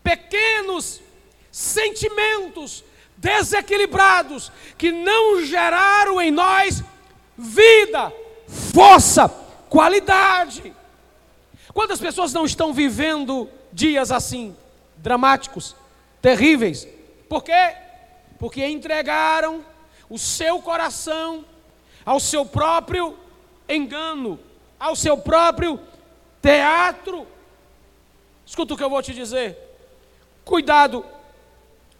pequenos 0.02 1.00
sentimentos 1.50 2.84
desequilibrados 3.16 4.50
que 4.76 4.90
não 4.90 5.44
geraram 5.44 6.20
em 6.20 6.30
nós 6.30 6.82
vida, 7.36 8.12
força, 8.72 9.28
qualidade. 9.68 10.74
Quantas 11.72 11.98
pessoas 11.98 12.32
não 12.32 12.44
estão 12.44 12.72
vivendo 12.72 13.48
dias 13.72 14.12
assim, 14.12 14.56
dramáticos, 14.96 15.74
terríveis? 16.20 16.86
Por 17.28 17.42
quê? 17.42 17.76
Porque 18.38 18.66
entregaram 18.66 19.64
o 20.10 20.18
seu 20.18 20.60
coração 20.60 21.44
ao 22.04 22.20
seu 22.20 22.44
próprio 22.44 23.16
engano, 23.68 24.38
ao 24.78 24.94
seu 24.94 25.16
próprio 25.16 25.80
teatro. 26.42 27.26
Escuta 28.44 28.74
o 28.74 28.76
que 28.76 28.84
eu 28.84 28.90
vou 28.90 29.02
te 29.02 29.14
dizer. 29.14 29.56
Cuidado 30.44 31.04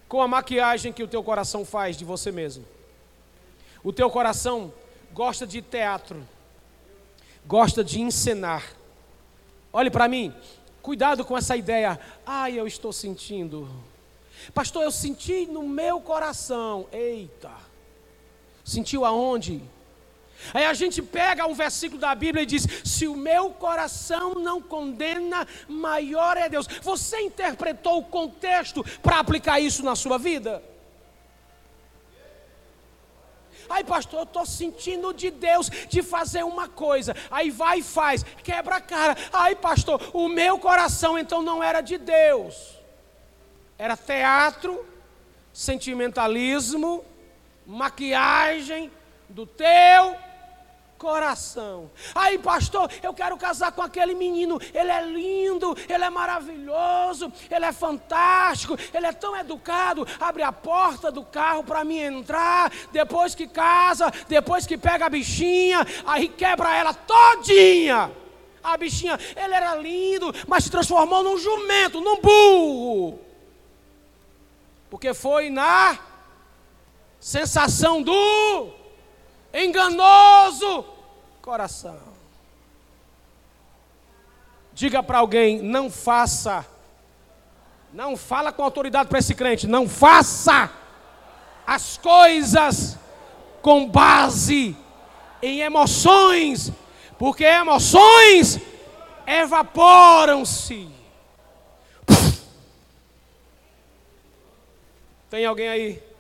com 0.09 0.21
a 0.21 0.29
maquiagem 0.29 0.93
que 0.93 1.03
o 1.03 1.09
teu 1.09 1.23
coração 1.23 1.65
faz 1.65 1.97
de 1.97 2.05
você 2.05 2.31
mesmo. 2.31 2.67
O 3.83 3.93
teu 3.93 4.11
coração 4.11 4.73
gosta 5.13 5.47
de 5.47 5.61
teatro, 5.61 6.27
gosta 7.47 7.85
de 7.85 8.01
encenar. 8.01 8.65
Olhe 9.73 9.91
para 9.91 10.09
mim, 10.09 10.35
cuidado 10.81 11.25
com 11.25 11.37
essa 11.37 11.57
ideia. 11.57 11.99
Ai, 12.27 12.59
eu 12.59 12.67
estou 12.67 12.93
sentindo. 12.93 13.69
Pastor, 14.55 14.83
eu 14.83 14.91
senti 14.91 15.47
no 15.47 15.63
meu 15.63 16.01
coração. 16.01 16.87
Eita. 16.93 17.51
Sentiu 18.65 19.05
aonde? 19.05 19.63
Aí 20.53 20.65
a 20.65 20.75
gente 20.75 21.01
pega 21.01 21.47
um 21.47 21.55
versículo 21.55 22.01
da 22.01 22.15
Bíblia 22.15 22.43
e 22.43 22.47
diz: 22.47 22.67
Se 22.85 23.07
o 23.07 23.15
meu 23.15 23.51
coração 23.51 24.35
não 24.35 24.61
condena, 24.61 25.47
maior 25.69 26.37
é 26.37 26.49
Deus. 26.49 26.67
Você 26.83 27.21
interpretou 27.21 27.99
o 27.99 28.05
contexto 28.05 28.85
para 29.01 29.21
aplicar 29.21 29.61
isso 29.61 29.85
na 29.85 29.95
sua 29.95 30.19
vida? 30.19 30.63
Ai, 33.69 33.85
pastor, 33.85 34.21
eu 34.21 34.25
estou 34.25 34.47
sentindo 34.47 35.13
de 35.13 35.31
Deus 35.31 35.69
de 35.89 36.03
fazer 36.03 36.45
uma 36.45 36.69
coisa. 36.69 37.15
Aí 37.31 37.51
vai 37.51 37.79
e 37.79 37.83
faz, 37.83 38.25
quebra 38.43 38.77
a 38.77 38.81
cara. 38.81 39.17
Ai, 39.33 39.55
pastor, 39.55 40.01
o 40.13 40.29
meu 40.29 40.59
coração 40.59 41.19
então 41.19 41.43
não 41.43 41.63
era 41.63 41.81
de 41.81 41.99
Deus. 41.99 42.79
Era 43.79 43.97
teatro, 43.97 44.87
sentimentalismo, 45.53 47.05
maquiagem 47.67 48.91
do 49.29 49.47
teu 49.47 50.17
coração. 51.03 51.91
Aí, 52.15 52.39
pastor, 52.39 52.89
eu 53.03 53.13
quero 53.13 53.37
casar 53.37 53.73
com 53.73 53.83
aquele 53.83 54.15
menino. 54.15 54.61
Ele 54.73 54.89
é 54.89 55.05
lindo, 55.05 55.77
ele 55.89 56.05
é 56.05 56.09
maravilhoso, 56.09 57.33
ele 57.51 57.65
é 57.65 57.73
fantástico, 57.73 58.79
ele 58.95 59.07
é 59.07 59.13
tão 59.13 59.37
educado. 59.37 60.07
Abre 60.21 60.45
a 60.45 60.53
porta 60.53 61.11
do 61.11 61.25
carro 61.25 61.65
para 61.65 61.83
mim 61.83 61.99
entrar. 61.99 62.71
Depois 62.93 63.35
que 63.35 63.49
casa, 63.49 64.13
depois 64.29 64.65
que 64.65 64.79
pega 64.79 65.07
a 65.07 65.11
bichinha, 65.11 65.85
aí 66.07 66.29
quebra 66.29 66.73
ela 66.77 66.95
todinha. 66.95 68.13
A 68.63 68.77
bichinha, 68.77 69.19
ele 69.37 69.55
era 69.55 69.75
lindo, 69.75 70.33
mas 70.47 70.63
se 70.63 70.71
transformou 70.71 71.25
num 71.25 71.37
jumento, 71.37 72.01
num 72.01 72.21
burro. 72.21 73.19
Porque 74.89 75.13
foi 75.13 75.51
na 75.51 75.99
sensação 77.19 78.01
do 78.01 78.82
enganoso 79.53 80.85
coração. 81.43 81.99
Diga 84.73 85.03
para 85.03 85.19
alguém, 85.19 85.61
não 85.61 85.91
faça. 85.91 86.65
Não 87.93 88.17
fala 88.17 88.53
com 88.53 88.63
autoridade 88.63 89.09
para 89.09 89.19
esse 89.19 89.35
crente, 89.35 89.67
não 89.67 89.87
faça 89.87 90.71
as 91.67 91.99
coisas 91.99 92.97
com 93.61 93.87
base 93.87 94.75
em 95.43 95.61
emoções, 95.61 96.73
porque 97.19 97.45
emoções 97.45 98.59
evaporam-se. 99.27 100.89
Tem 105.29 105.45
alguém 105.45 105.69
aí? 105.69 106.12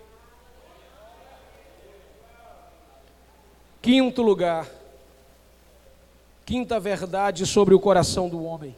Quinto 3.83 4.23
lugar, 4.23 4.69
quinta 6.47 6.79
verdade 6.79 7.45
sobre 7.45 7.75
o 7.75 7.81
coração 7.81 8.29
do 8.29 8.45
homem, 8.45 8.77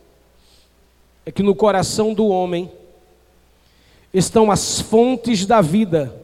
é 1.26 1.30
que 1.30 1.42
no 1.42 1.54
coração 1.54 2.14
do 2.14 2.26
homem 2.28 2.72
estão 4.14 4.50
as 4.50 4.80
fontes 4.80 5.44
da 5.44 5.60
vida, 5.60 6.18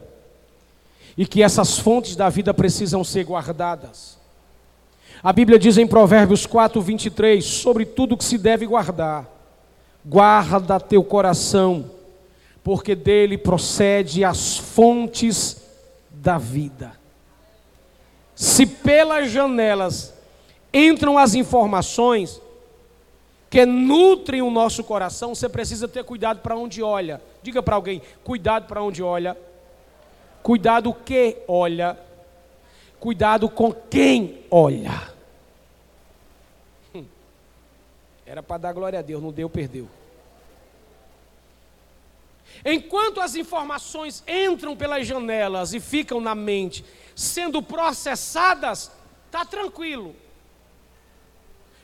e 1.15 1.27
que 1.27 1.43
essas 1.43 1.77
fontes 1.77 2.15
da 2.15 2.27
vida 2.27 2.55
precisam 2.55 3.03
ser 3.03 3.23
guardadas. 3.23 4.17
A 5.21 5.31
Bíblia 5.31 5.59
diz 5.59 5.77
em 5.77 5.85
Provérbios 5.85 6.47
4, 6.47 6.81
23, 6.81 7.45
sobre 7.45 7.85
tudo 7.85 8.17
que 8.17 8.25
se 8.25 8.39
deve 8.39 8.65
guardar, 8.65 9.29
guarda 10.03 10.79
teu 10.79 11.03
coração, 11.03 11.91
porque 12.63 12.95
dele 12.95 13.37
procede 13.37 14.23
as 14.23 14.57
fontes 14.57 15.61
da 16.09 16.39
vida. 16.39 17.00
Se 18.41 18.65
pelas 18.65 19.29
janelas 19.29 20.11
entram 20.73 21.15
as 21.15 21.35
informações 21.35 22.41
que 23.51 23.67
nutrem 23.67 24.41
o 24.41 24.49
nosso 24.49 24.83
coração, 24.83 25.35
você 25.35 25.47
precisa 25.47 25.87
ter 25.87 26.03
cuidado 26.03 26.39
para 26.39 26.55
onde 26.57 26.81
olha. 26.81 27.21
Diga 27.43 27.61
para 27.61 27.75
alguém: 27.75 28.01
cuidado 28.23 28.65
para 28.65 28.81
onde 28.81 29.03
olha. 29.03 29.37
Cuidado 30.41 30.89
o 30.89 30.93
que 30.95 31.37
olha. 31.47 31.95
Cuidado 32.99 33.47
com 33.47 33.71
quem 33.71 34.39
olha. 34.49 35.13
Hum. 36.95 37.05
Era 38.25 38.41
para 38.41 38.57
dar 38.57 38.73
glória 38.73 38.97
a 38.97 39.03
Deus, 39.03 39.21
não 39.21 39.31
deu, 39.31 39.51
perdeu. 39.51 39.87
Enquanto 42.65 43.21
as 43.21 43.35
informações 43.35 44.23
entram 44.27 44.75
pelas 44.75 45.05
janelas 45.05 45.75
e 45.75 45.79
ficam 45.79 46.19
na 46.19 46.33
mente, 46.33 46.83
sendo 47.21 47.61
processadas, 47.61 48.91
está 49.27 49.45
tranquilo. 49.45 50.15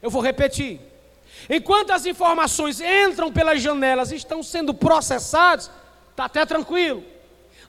Eu 0.02 0.10
vou 0.10 0.22
repetir. 0.22 0.82
Enquanto 1.50 1.92
as 1.92 2.06
informações 2.06 2.82
entram 2.82 3.32
pelas 3.32 3.62
janelas 3.62 4.12
e 4.12 4.16
estão 4.16 4.42
sendo 4.42 4.74
processadas, 4.74 5.72
está 6.10 6.26
até 6.26 6.46
tranquilo. 6.46 7.04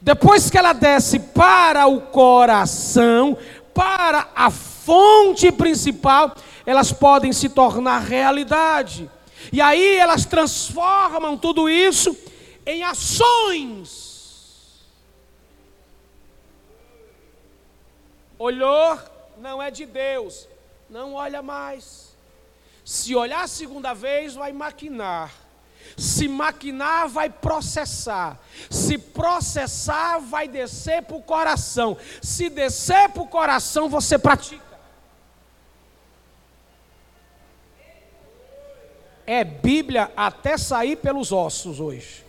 Depois 0.01 0.49
que 0.51 0.57
ela 0.57 0.73
desce 0.73 1.19
para 1.19 1.87
o 1.87 2.01
coração, 2.01 3.37
para 3.75 4.29
a 4.35 4.51
fonte 4.51 5.53
principal, 5.53 6.35
elas 6.65 6.93
podem 6.93 7.33
se 7.33 7.49
tornar 7.49 8.01
realidade. 8.01 9.11
E 9.53 9.61
aí 9.61 9.97
elas 9.97 10.25
transformam 10.25 11.37
tudo 11.37 11.69
isso 11.69 12.17
em 12.67 12.83
ações 12.83 14.08
Olhou, 18.39 18.99
não 19.39 19.61
é 19.61 19.71
de 19.71 19.85
Deus, 19.85 20.49
não 20.89 21.15
olha 21.15 21.43
mais. 21.43 22.17
Se 22.85 23.15
olhar 23.15 23.43
a 23.43 23.49
segunda 23.49 23.93
vez, 23.93 24.35
vai 24.35 24.53
maquinar. 24.53 25.33
Se 25.97 26.29
maquinar, 26.29 27.09
vai 27.09 27.29
processar. 27.29 28.39
Se 28.71 28.97
processar, 28.97 30.21
vai 30.21 30.47
descer 30.47 31.03
para 31.03 31.17
o 31.17 31.23
coração. 31.23 31.97
Se 32.23 32.49
descer 32.49 33.09
para 33.09 33.23
o 33.23 33.29
coração, 33.29 33.89
você 33.89 34.19
pratica. 34.19 34.63
É 39.27 39.45
Bíblia 39.45 40.11
até 40.17 40.57
sair 40.57 40.97
pelos 40.97 41.33
ossos 41.33 41.81
hoje. 41.81 42.28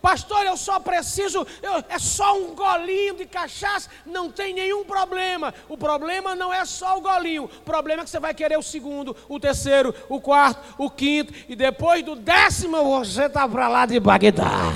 Pastor, 0.00 0.46
eu 0.46 0.56
só 0.56 0.80
preciso, 0.80 1.46
eu, 1.62 1.84
é 1.88 1.98
só 1.98 2.34
um 2.36 2.54
golinho 2.54 3.16
de 3.16 3.26
cachaça, 3.26 3.90
não 4.06 4.30
tem 4.30 4.54
nenhum 4.54 4.82
problema. 4.84 5.52
O 5.68 5.76
problema 5.76 6.34
não 6.34 6.52
é 6.52 6.64
só 6.64 6.96
o 6.96 7.02
golinho, 7.02 7.44
o 7.44 7.48
problema 7.48 8.02
é 8.02 8.04
que 8.04 8.10
você 8.10 8.18
vai 8.18 8.32
querer 8.32 8.58
o 8.58 8.62
segundo, 8.62 9.14
o 9.28 9.38
terceiro, 9.38 9.94
o 10.08 10.20
quarto, 10.20 10.74
o 10.78 10.90
quinto, 10.90 11.34
e 11.48 11.54
depois 11.54 12.02
do 12.02 12.16
décimo 12.16 12.82
você 12.82 13.24
está 13.24 13.46
para 13.46 13.68
lá 13.68 13.84
de 13.84 14.00
Bagdá. 14.00 14.72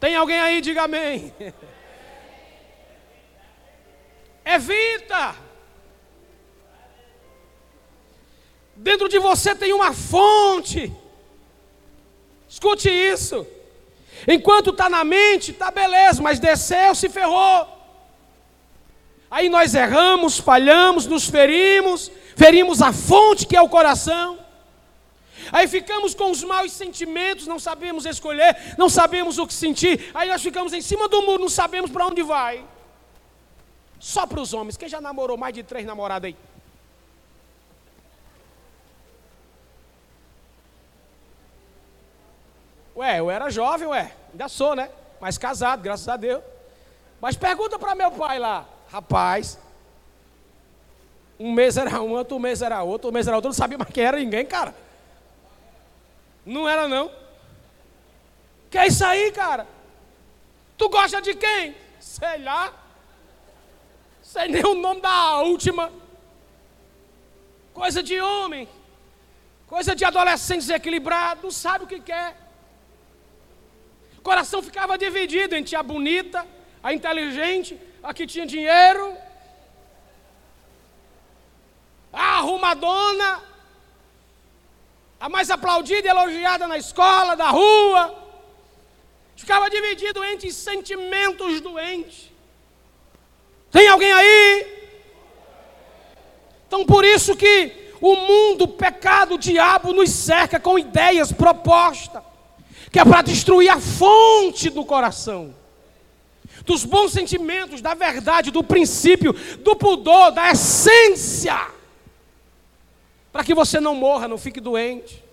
Tem 0.00 0.16
alguém 0.16 0.38
aí, 0.38 0.60
diga 0.60 0.82
amém. 0.82 1.32
Evita. 4.44 5.34
Dentro 8.76 9.08
de 9.08 9.18
você 9.18 9.54
tem 9.54 9.72
uma 9.72 9.92
fonte. 9.92 10.92
Escute 12.48 12.88
isso. 12.90 13.46
Enquanto 14.26 14.70
está 14.70 14.88
na 14.88 15.04
mente, 15.04 15.50
está 15.50 15.70
beleza, 15.70 16.22
mas 16.22 16.38
desceu, 16.38 16.94
se 16.94 17.08
ferrou. 17.08 17.68
Aí 19.30 19.48
nós 19.48 19.74
erramos, 19.74 20.38
falhamos, 20.38 21.06
nos 21.06 21.28
ferimos, 21.28 22.10
ferimos 22.36 22.80
a 22.80 22.92
fonte 22.92 23.46
que 23.46 23.56
é 23.56 23.60
o 23.60 23.68
coração. 23.68 24.38
Aí 25.52 25.66
ficamos 25.68 26.14
com 26.14 26.30
os 26.30 26.42
maus 26.42 26.72
sentimentos, 26.72 27.46
não 27.46 27.58
sabemos 27.58 28.06
escolher, 28.06 28.74
não 28.78 28.88
sabemos 28.88 29.38
o 29.38 29.46
que 29.46 29.52
sentir. 29.52 30.10
Aí 30.14 30.28
nós 30.28 30.42
ficamos 30.42 30.72
em 30.72 30.80
cima 30.80 31.08
do 31.08 31.22
muro, 31.22 31.42
não 31.42 31.48
sabemos 31.48 31.90
para 31.90 32.06
onde 32.06 32.22
vai. 32.22 32.64
Só 33.98 34.26
para 34.26 34.40
os 34.40 34.52
homens. 34.52 34.76
Quem 34.76 34.88
já 34.88 35.00
namorou 35.00 35.36
mais 35.36 35.54
de 35.54 35.62
três 35.62 35.84
namoradas 35.84 36.28
aí? 36.28 36.36
Ué, 42.96 43.18
eu 43.18 43.30
era 43.30 43.50
jovem, 43.50 43.88
ué, 43.88 44.12
ainda 44.30 44.48
sou, 44.48 44.76
né? 44.76 44.88
Mas 45.20 45.36
casado, 45.36 45.82
graças 45.82 46.08
a 46.08 46.16
Deus. 46.16 46.42
Mas 47.20 47.36
pergunta 47.36 47.78
para 47.78 47.94
meu 47.94 48.10
pai 48.12 48.38
lá, 48.38 48.66
rapaz. 48.90 49.58
Um 51.38 51.52
mês 51.52 51.76
era 51.76 52.00
um, 52.00 52.12
outro 52.12 52.38
mês 52.38 52.62
era 52.62 52.82
outro, 52.82 52.92
outro 52.92 53.12
mês 53.12 53.26
era 53.26 53.36
outro, 53.36 53.48
não 53.48 53.54
sabia 53.54 53.76
mais 53.76 53.90
quem 53.90 54.04
era 54.04 54.18
ninguém, 54.18 54.46
cara. 54.46 54.74
Não 56.46 56.68
era 56.68 56.86
não. 56.86 57.10
Que 58.70 58.78
é 58.78 58.86
isso 58.86 59.04
aí, 59.04 59.32
cara? 59.32 59.66
Tu 60.76 60.88
gosta 60.88 61.20
de 61.20 61.34
quem? 61.34 61.74
Sei 61.98 62.38
lá. 62.38 62.72
Sei 64.22 64.46
nem 64.48 64.64
o 64.64 64.74
nome 64.74 65.00
da 65.00 65.38
última. 65.38 65.90
Coisa 67.72 68.02
de 68.02 68.20
homem. 68.20 68.68
Coisa 69.66 69.96
de 69.96 70.04
adolescente 70.04 70.60
desequilibrado, 70.60 71.44
não 71.44 71.50
sabe 71.50 71.84
o 71.84 71.88
que 71.88 71.98
quer 71.98 72.43
coração 74.24 74.62
ficava 74.62 74.96
dividido 74.96 75.54
entre 75.54 75.76
a 75.76 75.82
bonita, 75.82 76.46
a 76.82 76.94
inteligente, 76.94 77.78
a 78.02 78.12
que 78.14 78.26
tinha 78.26 78.46
dinheiro, 78.46 79.14
a 82.10 82.38
arrumadona, 82.38 83.42
a 85.20 85.28
mais 85.28 85.50
aplaudida 85.50 86.08
e 86.08 86.10
elogiada 86.10 86.66
na 86.66 86.78
escola, 86.78 87.36
da 87.36 87.50
rua. 87.50 88.02
Ficava 89.36 89.68
dividido 89.68 90.24
entre 90.24 90.50
sentimentos 90.50 91.60
doentes. 91.60 92.30
Tem 93.70 93.86
alguém 93.88 94.12
aí? 94.12 94.48
Então 96.66 96.86
por 96.86 97.04
isso 97.04 97.36
que 97.36 97.92
o 98.00 98.16
mundo, 98.16 98.64
o 98.64 98.68
pecado, 98.68 99.34
o 99.34 99.38
diabo 99.38 99.92
nos 99.92 100.10
cerca 100.10 100.58
com 100.58 100.78
ideias, 100.78 101.30
propostas 101.30 102.22
que 102.94 103.00
é 103.00 103.04
para 103.04 103.22
destruir 103.22 103.68
a 103.68 103.80
fonte 103.80 104.70
do 104.70 104.84
coração, 104.84 105.52
dos 106.64 106.84
bons 106.84 107.10
sentimentos, 107.10 107.80
da 107.80 107.92
verdade, 107.92 108.52
do 108.52 108.62
princípio, 108.62 109.32
do 109.32 109.74
pudor, 109.74 110.30
da 110.30 110.52
essência, 110.52 111.58
para 113.32 113.42
que 113.42 113.52
você 113.52 113.80
não 113.80 113.96
morra, 113.96 114.28
não 114.28 114.38
fique 114.38 114.60
doente. 114.60 115.24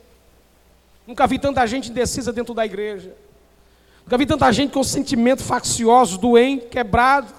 Nunca 1.06 1.28
vi 1.28 1.38
tanta 1.38 1.64
gente 1.68 1.92
indecisa 1.92 2.34
dentro 2.34 2.56
da 2.56 2.66
igreja. 2.66 3.16
Nunca 4.06 4.18
vi 4.18 4.26
tanta 4.26 4.52
gente 4.52 4.74
com 4.74 4.84
sentimento 4.84 5.44
faccioso, 5.44 6.18
doente, 6.18 6.66
quebrado. 6.66 7.32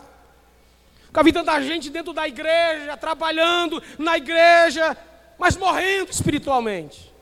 Nunca 1.06 1.24
vi 1.24 1.32
tanta 1.32 1.60
gente 1.60 1.90
dentro 1.90 2.12
da 2.12 2.28
igreja, 2.28 2.96
trabalhando 2.96 3.82
na 3.98 4.18
igreja, 4.18 4.96
mas 5.36 5.56
morrendo 5.56 6.12
espiritualmente. 6.12 7.12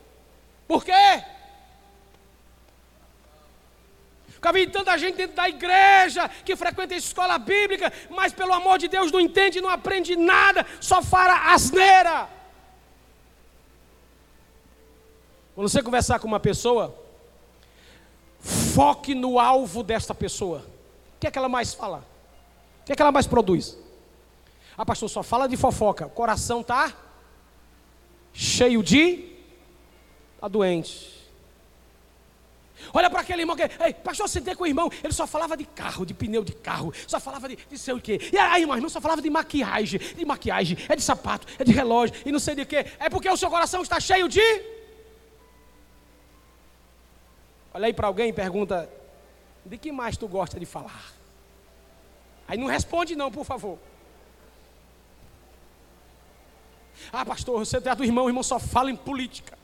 Por 0.67 0.85
quê? 0.85 1.23
Vi 4.51 4.67
tanta 4.67 4.97
gente 4.97 5.15
dentro 5.15 5.35
da 5.35 5.47
igreja 5.47 6.27
que 6.43 6.55
frequenta 6.55 6.95
a 6.95 6.97
escola 6.97 7.37
bíblica, 7.37 7.93
mas 8.09 8.33
pelo 8.33 8.53
amor 8.53 8.79
de 8.79 8.87
Deus 8.87 9.11
não 9.11 9.19
entende, 9.19 9.61
não 9.61 9.69
aprende 9.69 10.15
nada, 10.15 10.65
só 10.79 11.01
fala 11.01 11.53
asneira. 11.53 12.27
Quando 15.53 15.69
você 15.69 15.83
conversar 15.83 16.19
com 16.19 16.27
uma 16.27 16.39
pessoa, 16.39 16.95
foque 18.39 19.13
no 19.13 19.37
alvo 19.37 19.83
desta 19.83 20.15
pessoa. 20.15 20.65
O 21.15 21.19
que 21.19 21.27
é 21.27 21.31
que 21.31 21.37
ela 21.37 21.49
mais 21.49 21.73
fala? 21.73 22.03
O 22.81 22.85
que 22.85 22.93
é 22.93 22.95
que 22.95 23.01
ela 23.01 23.11
mais 23.11 23.27
produz? 23.27 23.77
Ah, 24.75 24.83
pastor, 24.83 25.07
só 25.07 25.21
fala 25.21 25.47
de 25.47 25.55
fofoca. 25.55 26.07
O 26.07 26.09
coração 26.09 26.63
tá 26.63 26.91
cheio 28.33 28.81
de. 28.81 29.29
Está 30.35 30.47
doente. 30.47 31.20
Olha 32.93 33.09
para 33.09 33.21
aquele 33.21 33.41
irmão 33.41 33.55
que, 33.55 33.63
ei, 33.63 33.93
pastor, 33.93 34.27
sentei 34.27 34.55
com 34.55 34.63
o 34.63 34.67
irmão, 34.67 34.89
ele 35.03 35.13
só 35.13 35.25
falava 35.25 35.55
de 35.55 35.65
carro, 35.65 36.05
de 36.05 36.13
pneu 36.13 36.43
de 36.43 36.53
carro, 36.53 36.93
só 37.07 37.19
falava 37.19 37.47
de, 37.47 37.55
de 37.55 37.77
sei 37.77 37.93
o 37.93 38.01
quê. 38.01 38.19
E 38.31 38.37
aí, 38.37 38.61
irmão, 38.61 38.75
irmão 38.75 38.89
só 38.89 38.99
falava 38.99 39.21
de 39.21 39.29
maquiagem, 39.29 39.99
de 39.99 40.25
maquiagem, 40.25 40.77
é 40.89 40.95
de 40.95 41.01
sapato, 41.01 41.47
é 41.57 41.63
de 41.63 41.71
relógio, 41.71 42.15
e 42.25 42.31
não 42.31 42.39
sei 42.39 42.55
de 42.55 42.65
quê. 42.65 42.85
É 42.99 43.09
porque 43.09 43.29
o 43.29 43.37
seu 43.37 43.49
coração 43.49 43.81
está 43.81 43.99
cheio 43.99 44.27
de. 44.27 44.41
Olha 47.73 47.87
aí 47.87 47.93
para 47.93 48.07
alguém 48.07 48.29
e 48.29 48.33
pergunta: 48.33 48.89
de 49.65 49.77
que 49.77 49.91
mais 49.91 50.17
tu 50.17 50.27
gosta 50.27 50.59
de 50.59 50.65
falar? 50.65 51.13
Aí 52.47 52.57
não 52.57 52.67
responde, 52.67 53.15
não, 53.15 53.31
por 53.31 53.45
favor. 53.45 53.77
Ah, 57.11 57.25
pastor, 57.25 57.59
você 57.59 57.77
é 57.77 57.95
do 57.95 58.03
irmão, 58.03 58.25
o 58.25 58.29
irmão 58.29 58.43
só 58.43 58.59
fala 58.59 58.91
em 58.91 58.95
política. 58.95 59.60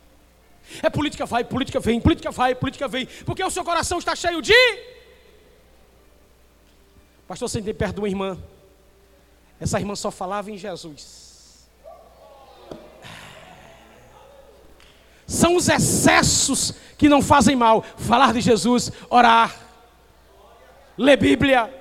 É 0.81 0.89
política 0.89 1.25
vai, 1.25 1.43
política 1.43 1.79
vem, 1.79 1.99
política 1.99 2.31
vai, 2.31 2.53
política 2.55 2.87
vem. 2.87 3.05
Porque 3.25 3.43
o 3.43 3.49
seu 3.49 3.63
coração 3.63 3.99
está 3.99 4.15
cheio 4.15 4.41
de. 4.41 4.53
Pastor, 7.27 7.49
sentei 7.49 7.73
perto 7.73 7.99
uma 7.99 8.07
irmã. 8.07 8.37
Essa 9.59 9.79
irmã 9.79 9.95
só 9.95 10.11
falava 10.11 10.51
em 10.51 10.57
Jesus. 10.57 11.67
São 15.25 15.55
os 15.57 15.67
excessos 15.67 16.73
que 16.97 17.09
não 17.09 17.21
fazem 17.21 17.55
mal. 17.55 17.83
Falar 17.97 18.33
de 18.33 18.39
Jesus, 18.39 18.91
orar, 19.09 19.55
ler 20.97 21.17
Bíblia. 21.17 21.73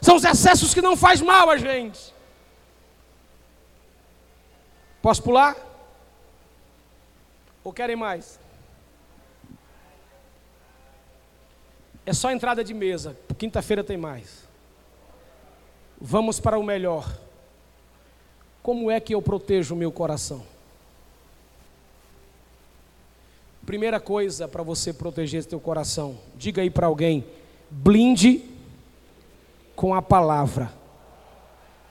São 0.00 0.16
os 0.16 0.24
excessos 0.24 0.72
que 0.72 0.80
não 0.80 0.96
faz 0.96 1.20
mal 1.20 1.50
a 1.50 1.56
gente. 1.56 2.14
Posso 5.02 5.22
pular? 5.22 5.54
Ou 7.64 7.72
querem 7.72 7.96
mais? 7.96 8.38
É 12.04 12.12
só 12.12 12.30
entrada 12.30 12.62
de 12.62 12.74
mesa. 12.74 13.16
Quinta-feira 13.38 13.82
tem 13.82 13.96
mais. 13.96 14.44
Vamos 15.98 16.38
para 16.38 16.58
o 16.58 16.62
melhor. 16.62 17.18
Como 18.62 18.90
é 18.90 19.00
que 19.00 19.14
eu 19.14 19.22
protejo 19.22 19.74
o 19.74 19.78
meu 19.78 19.90
coração? 19.90 20.44
Primeira 23.64 23.98
coisa 23.98 24.46
para 24.46 24.62
você 24.62 24.92
proteger 24.92 25.42
seu 25.42 25.58
coração, 25.58 26.18
diga 26.36 26.60
aí 26.60 26.68
para 26.68 26.86
alguém: 26.86 27.24
blinde 27.70 28.44
com 29.74 29.94
a 29.94 30.02
palavra. 30.02 30.70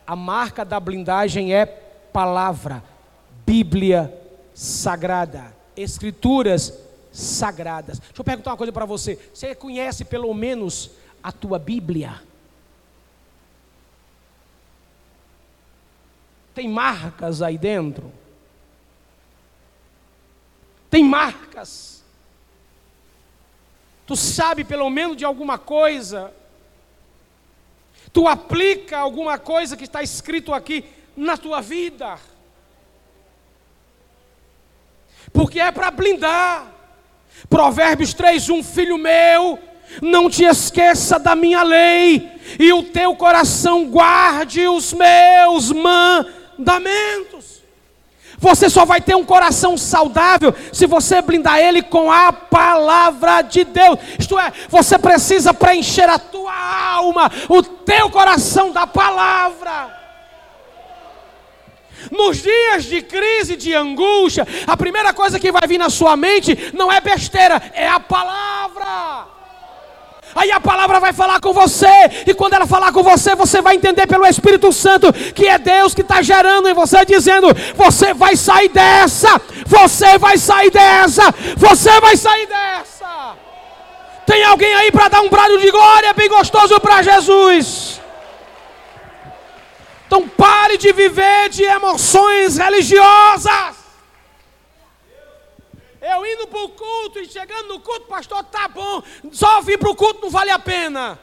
A 0.05 0.15
marca 0.15 0.63
da 0.63 0.79
blindagem 0.79 1.55
é 1.55 1.65
palavra, 1.65 2.83
Bíblia 3.43 4.13
Sagrada 4.53 5.62
escrituras 5.75 6.73
sagradas. 7.11 7.99
Deixa 7.99 8.13
eu 8.19 8.23
perguntar 8.23 8.51
uma 8.51 8.57
coisa 8.57 8.73
para 8.73 8.85
você. 8.85 9.19
Você 9.33 9.53
conhece 9.53 10.03
pelo 10.03 10.33
menos 10.33 10.91
a 11.21 11.31
tua 11.31 11.59
Bíblia? 11.59 12.21
Tem 16.53 16.67
marcas 16.67 17.41
aí 17.41 17.57
dentro? 17.57 18.11
Tem 20.89 21.03
marcas. 21.03 22.03
Tu 24.05 24.15
sabe 24.15 24.63
pelo 24.63 24.89
menos 24.89 25.17
de 25.17 25.25
alguma 25.25 25.57
coisa? 25.57 26.33
Tu 28.11 28.27
aplica 28.27 28.99
alguma 28.99 29.39
coisa 29.39 29.75
que 29.75 29.85
está 29.85 30.03
escrito 30.03 30.53
aqui 30.53 30.85
na 31.15 31.37
tua 31.37 31.61
vida? 31.61 32.19
Porque 35.31 35.59
é 35.59 35.71
para 35.71 35.91
blindar. 35.91 36.67
Provérbios 37.49 38.13
3:1 38.13 38.63
Filho 38.63 38.97
meu, 38.97 39.59
não 40.01 40.29
te 40.29 40.43
esqueça 40.43 41.19
da 41.19 41.35
minha 41.35 41.63
lei, 41.63 42.31
e 42.59 42.73
o 42.73 42.83
teu 42.83 43.15
coração 43.15 43.85
guarde 43.85 44.67
os 44.67 44.93
meus 44.93 45.71
mandamentos. 45.71 47.53
Você 48.43 48.69
só 48.69 48.83
vai 48.83 48.99
ter 48.99 49.15
um 49.15 49.23
coração 49.23 49.77
saudável 49.77 50.53
se 50.73 50.85
você 50.85 51.21
blindar 51.21 51.59
ele 51.59 51.81
com 51.81 52.11
a 52.11 52.33
palavra 52.33 53.41
de 53.41 53.63
Deus. 53.63 53.97
Isto 54.19 54.37
é, 54.37 54.51
você 54.67 54.99
precisa 54.99 55.53
preencher 55.53 56.09
a 56.09 56.19
tua 56.19 56.53
alma, 56.53 57.31
o 57.47 57.63
teu 57.63 58.09
coração 58.09 58.73
da 58.73 58.85
palavra. 58.85 60.02
Nos 62.11 62.41
dias 62.41 62.85
de 62.85 63.01
crise, 63.01 63.55
de 63.55 63.73
angústia, 63.73 64.47
a 64.67 64.75
primeira 64.77 65.13
coisa 65.13 65.39
que 65.39 65.51
vai 65.51 65.67
vir 65.67 65.77
na 65.77 65.89
sua 65.89 66.15
mente 66.15 66.71
não 66.73 66.91
é 66.91 66.99
besteira, 66.99 67.61
é 67.73 67.87
a 67.87 67.99
palavra. 67.99 69.33
Aí 70.35 70.51
a 70.51 70.59
palavra 70.59 70.99
vai 70.99 71.13
falar 71.13 71.39
com 71.39 71.53
você, 71.53 72.23
e 72.25 72.33
quando 72.33 72.53
ela 72.53 72.65
falar 72.65 72.91
com 72.91 73.03
você, 73.03 73.35
você 73.35 73.61
vai 73.61 73.75
entender 73.75 74.07
pelo 74.07 74.25
Espírito 74.25 74.71
Santo 74.73 75.13
que 75.13 75.47
é 75.47 75.59
Deus 75.59 75.93
que 75.93 76.01
está 76.01 76.21
gerando 76.21 76.67
em 76.67 76.73
você, 76.73 77.05
dizendo: 77.05 77.47
Você 77.75 78.13
vai 78.13 78.35
sair 78.35 78.69
dessa, 78.69 79.39
você 79.65 80.17
vai 80.17 80.37
sair 80.37 80.71
dessa, 80.71 81.23
você 81.55 81.99
vai 81.99 82.17
sair 82.17 82.47
dessa. 82.47 83.35
Tem 84.25 84.43
alguém 84.45 84.73
aí 84.73 84.91
para 84.91 85.09
dar 85.09 85.21
um 85.21 85.29
brado 85.29 85.57
de 85.59 85.69
glória 85.69 86.13
bem 86.13 86.29
gostoso 86.29 86.79
para 86.79 87.01
Jesus? 87.03 88.01
Então 90.13 90.29
pare 90.29 90.77
de 90.77 90.93
viver 90.93 91.49
de 91.49 91.63
emoções 91.63 92.55
religiosas. 92.55 93.75
Eu 95.99 96.23
indo 96.23 96.45
para 96.45 96.63
o 96.65 96.69
culto 96.69 97.17
e 97.17 97.25
chegando 97.25 97.69
no 97.69 97.79
culto, 97.79 98.05
pastor, 98.05 98.43
tá 98.43 98.67
bom. 98.67 99.01
Só 99.31 99.59
vir 99.61 99.79
para 99.79 99.89
o 99.89 99.95
culto 99.95 100.21
não 100.21 100.29
vale 100.29 100.51
a 100.51 100.59
pena. 100.59 101.17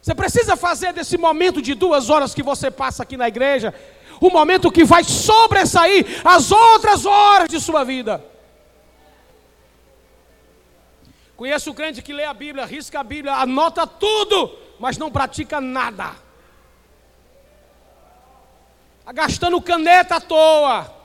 Você 0.00 0.14
precisa 0.14 0.56
fazer 0.56 0.94
desse 0.94 1.18
momento 1.18 1.60
de 1.60 1.74
duas 1.74 2.08
horas 2.08 2.32
que 2.32 2.42
você 2.42 2.70
passa 2.70 3.02
aqui 3.02 3.18
na 3.18 3.28
igreja, 3.28 3.74
o 4.18 4.30
momento 4.30 4.72
que 4.72 4.84
vai 4.84 5.04
sobressair 5.04 6.06
as 6.24 6.50
outras 6.50 7.04
horas 7.04 7.50
de 7.50 7.60
sua 7.60 7.84
vida. 7.84 8.24
Conheço 11.36 11.70
o 11.70 11.74
crente 11.74 12.00
que 12.00 12.14
lê 12.14 12.24
a 12.24 12.32
Bíblia, 12.32 12.64
risca 12.64 13.00
a 13.00 13.04
Bíblia, 13.04 13.34
anota 13.34 13.86
tudo 13.86 14.67
mas 14.78 14.98
não 14.98 15.10
pratica 15.10 15.60
nada. 15.60 16.12
Está 19.00 19.12
gastando 19.12 19.60
caneta 19.60 20.16
à 20.16 20.20
toa. 20.20 20.97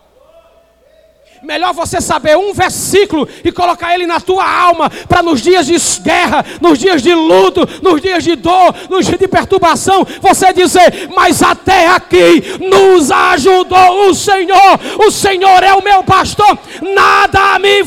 Melhor 1.43 1.73
você 1.73 1.99
saber 1.99 2.38
um 2.38 2.53
versículo 2.53 3.27
e 3.43 3.51
colocar 3.51 3.93
ele 3.93 4.08
na 4.08 4.21
tua 4.21 4.49
alma, 4.49 4.89
para 5.10 5.21
nos 5.21 5.41
dias 5.41 5.65
de 5.65 5.75
guerra, 6.01 6.45
nos 6.62 6.79
dias 6.79 7.01
de 7.01 7.13
luto, 7.13 7.67
nos 7.82 8.01
dias 8.01 8.23
de 8.23 8.38
dor, 8.38 8.73
nos 8.89 9.06
dias 9.06 9.19
de 9.19 9.27
perturbação, 9.27 10.08
você 10.21 10.53
dizer: 10.53 11.10
Mas 11.13 11.43
até 11.43 11.88
aqui 11.88 12.58
nos 12.62 13.12
ajudou 13.12 14.08
o 14.08 14.15
Senhor, 14.15 14.79
o 15.06 15.12
Senhor 15.12 15.62
é 15.62 15.73
o 15.73 15.84
meu 15.84 16.01
pastor, 16.06 16.58
nada 16.82 17.60
me 17.60 17.84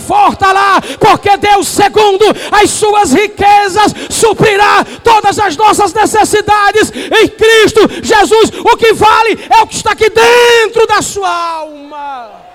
lá, 0.52 0.82
porque 1.00 1.34
Deus, 1.38 1.66
segundo 1.66 2.26
as 2.52 2.70
suas 2.70 3.14
riquezas, 3.14 3.94
suprirá 4.10 4.84
todas 5.02 5.38
as 5.38 5.56
nossas 5.56 5.94
necessidades 5.94 6.92
em 6.94 7.28
Cristo 7.28 7.88
Jesus. 8.02 8.50
O 8.70 8.76
que 8.76 8.92
vale 8.92 9.38
é 9.48 9.62
o 9.62 9.66
que 9.66 9.76
está 9.76 9.92
aqui 9.92 10.10
dentro 10.10 10.86
da 10.86 11.00
sua 11.00 11.30
alma. 11.30 12.45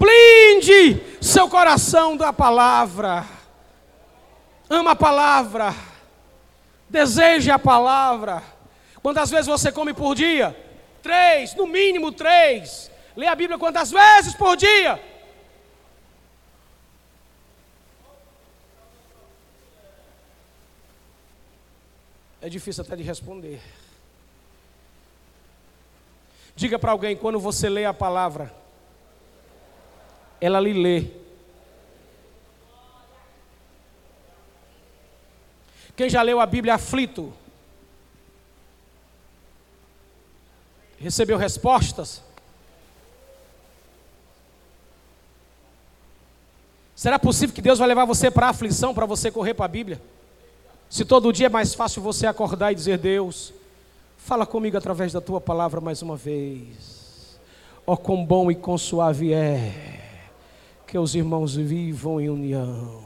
Blinde 0.00 0.98
seu 1.20 1.46
coração 1.46 2.16
da 2.16 2.32
palavra. 2.32 3.26
Ama 4.70 4.92
a 4.92 4.96
palavra. 4.96 5.74
Deseje 6.88 7.50
a 7.50 7.58
palavra. 7.58 8.42
Quantas 9.02 9.30
vezes 9.30 9.46
você 9.46 9.70
come 9.70 9.92
por 9.92 10.14
dia? 10.14 10.56
Três, 11.02 11.54
no 11.54 11.66
mínimo 11.66 12.12
três. 12.12 12.90
Lê 13.14 13.26
a 13.26 13.34
Bíblia 13.34 13.58
quantas 13.58 13.90
vezes 13.90 14.34
por 14.34 14.56
dia? 14.56 14.98
É 22.40 22.48
difícil 22.48 22.82
até 22.82 22.96
de 22.96 23.02
responder. 23.02 23.60
Diga 26.56 26.78
para 26.78 26.92
alguém 26.92 27.14
quando 27.14 27.38
você 27.38 27.68
lê 27.68 27.84
a 27.84 27.92
palavra, 27.92 28.52
ela 30.40 30.58
lhe 30.58 30.72
lê. 30.72 31.06
Quem 35.94 36.08
já 36.08 36.22
leu 36.22 36.40
a 36.40 36.46
Bíblia 36.46 36.74
aflito? 36.74 37.32
Recebeu 40.98 41.36
respostas? 41.36 42.22
Será 46.94 47.18
possível 47.18 47.54
que 47.54 47.62
Deus 47.62 47.78
vai 47.78 47.88
levar 47.88 48.04
você 48.04 48.30
para 48.30 48.46
a 48.46 48.50
aflição 48.50 48.94
para 48.94 49.06
você 49.06 49.30
correr 49.30 49.54
para 49.54 49.66
a 49.66 49.68
Bíblia? 49.68 50.00
Se 50.88 51.04
todo 51.04 51.32
dia 51.32 51.46
é 51.46 51.50
mais 51.50 51.74
fácil 51.74 52.02
você 52.02 52.26
acordar 52.26 52.72
e 52.72 52.74
dizer: 52.74 52.98
Deus, 52.98 53.52
fala 54.18 54.46
comigo 54.46 54.76
através 54.76 55.12
da 55.12 55.20
tua 55.20 55.40
palavra 55.40 55.80
mais 55.80 56.02
uma 56.02 56.16
vez. 56.16 57.38
Ó, 57.86 57.92
oh, 57.92 57.96
quão 57.96 58.24
bom 58.24 58.50
e 58.50 58.54
quão 58.54 58.76
suave 58.76 59.32
é 59.32 59.99
que 60.90 60.98
os 60.98 61.14
irmãos 61.14 61.54
vivam 61.54 62.20
em 62.20 62.28
união. 62.28 63.00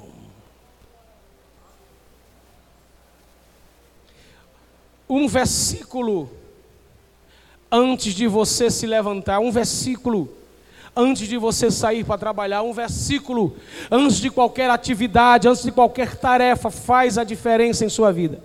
Um 5.07 5.29
versículo 5.29 6.31
antes 7.71 8.15
de 8.15 8.27
você 8.27 8.71
se 8.71 8.87
levantar, 8.87 9.39
um 9.39 9.53
versículo 9.53 10.33
antes 10.97 11.29
de 11.29 11.37
você 11.37 11.71
sair 11.71 12.05
para 12.05 12.17
trabalhar, 12.17 12.63
um 12.63 12.73
versículo 12.73 13.55
antes 13.91 14.17
de 14.17 14.31
qualquer 14.31 14.71
atividade, 14.71 15.47
antes 15.47 15.63
de 15.63 15.71
qualquer 15.71 16.17
tarefa, 16.17 16.71
faz 16.71 17.19
a 17.19 17.25
diferença 17.25 17.85
em 17.85 17.91
sua 17.91 18.11
vida. 18.11 18.43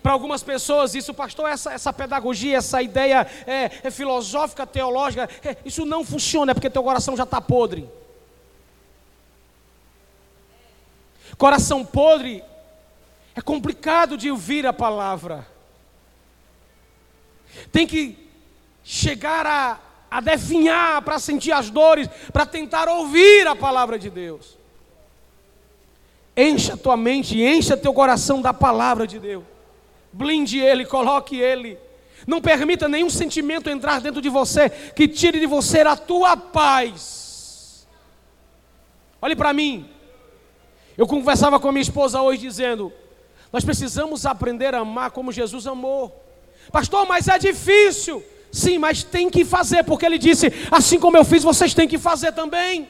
Para 0.00 0.12
algumas 0.12 0.44
pessoas, 0.44 0.94
isso, 0.94 1.12
pastor, 1.12 1.48
essa, 1.48 1.72
essa 1.72 1.92
pedagogia, 1.92 2.58
essa 2.58 2.80
ideia 2.80 3.26
é, 3.48 3.68
é 3.82 3.90
filosófica, 3.90 4.64
teológica, 4.64 5.28
é, 5.44 5.56
isso 5.64 5.84
não 5.84 6.04
funciona, 6.04 6.52
é 6.52 6.54
porque 6.54 6.70
teu 6.70 6.84
coração 6.84 7.16
já 7.16 7.24
está 7.24 7.40
podre. 7.40 7.88
Coração 11.38 11.84
podre 11.84 12.42
é 13.34 13.40
complicado 13.40 14.16
de 14.16 14.28
ouvir 14.28 14.66
a 14.66 14.72
palavra. 14.72 15.46
Tem 17.70 17.86
que 17.86 18.18
chegar 18.82 19.46
a 20.10 20.20
definhar, 20.20 21.00
para 21.02 21.20
sentir 21.20 21.52
as 21.52 21.70
dores, 21.70 22.08
para 22.32 22.44
tentar 22.44 22.88
ouvir 22.88 23.46
a 23.46 23.54
palavra 23.54 23.96
de 23.96 24.10
Deus. 24.10 24.58
Encha 26.36 26.76
tua 26.76 26.96
mente, 26.96 27.40
encha 27.40 27.76
teu 27.76 27.94
coração 27.94 28.42
da 28.42 28.52
palavra 28.52 29.06
de 29.06 29.20
Deus. 29.20 29.44
Blinde 30.12 30.58
ele, 30.58 30.84
coloque 30.84 31.36
ele. 31.36 31.78
Não 32.26 32.40
permita 32.40 32.88
nenhum 32.88 33.10
sentimento 33.10 33.70
entrar 33.70 34.00
dentro 34.00 34.20
de 34.20 34.28
você 34.28 34.68
que 34.70 35.06
tire 35.06 35.38
de 35.38 35.46
você 35.46 35.80
a 35.80 35.96
tua 35.96 36.36
paz. 36.36 37.86
Olhe 39.22 39.36
para 39.36 39.52
mim. 39.52 39.88
Eu 40.98 41.06
conversava 41.06 41.60
com 41.60 41.68
a 41.68 41.72
minha 41.72 41.82
esposa 41.82 42.20
hoje 42.20 42.40
dizendo: 42.40 42.92
Nós 43.52 43.64
precisamos 43.64 44.26
aprender 44.26 44.74
a 44.74 44.80
amar 44.80 45.12
como 45.12 45.30
Jesus 45.30 45.64
amou. 45.64 46.12
Pastor, 46.72 47.06
mas 47.06 47.28
é 47.28 47.38
difícil. 47.38 48.20
Sim, 48.50 48.78
mas 48.78 49.04
tem 49.04 49.30
que 49.30 49.44
fazer, 49.44 49.84
porque 49.84 50.04
ele 50.04 50.18
disse: 50.18 50.52
assim 50.72 50.98
como 50.98 51.16
eu 51.16 51.24
fiz, 51.24 51.44
vocês 51.44 51.72
têm 51.72 51.86
que 51.86 51.98
fazer 51.98 52.32
também. 52.32 52.88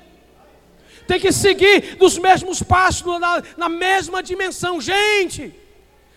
Tem 1.06 1.20
que 1.20 1.30
seguir 1.30 1.98
nos 2.00 2.16
mesmos 2.18 2.62
passos, 2.62 3.20
na, 3.20 3.42
na 3.58 3.68
mesma 3.68 4.22
dimensão. 4.22 4.80
Gente, 4.80 5.54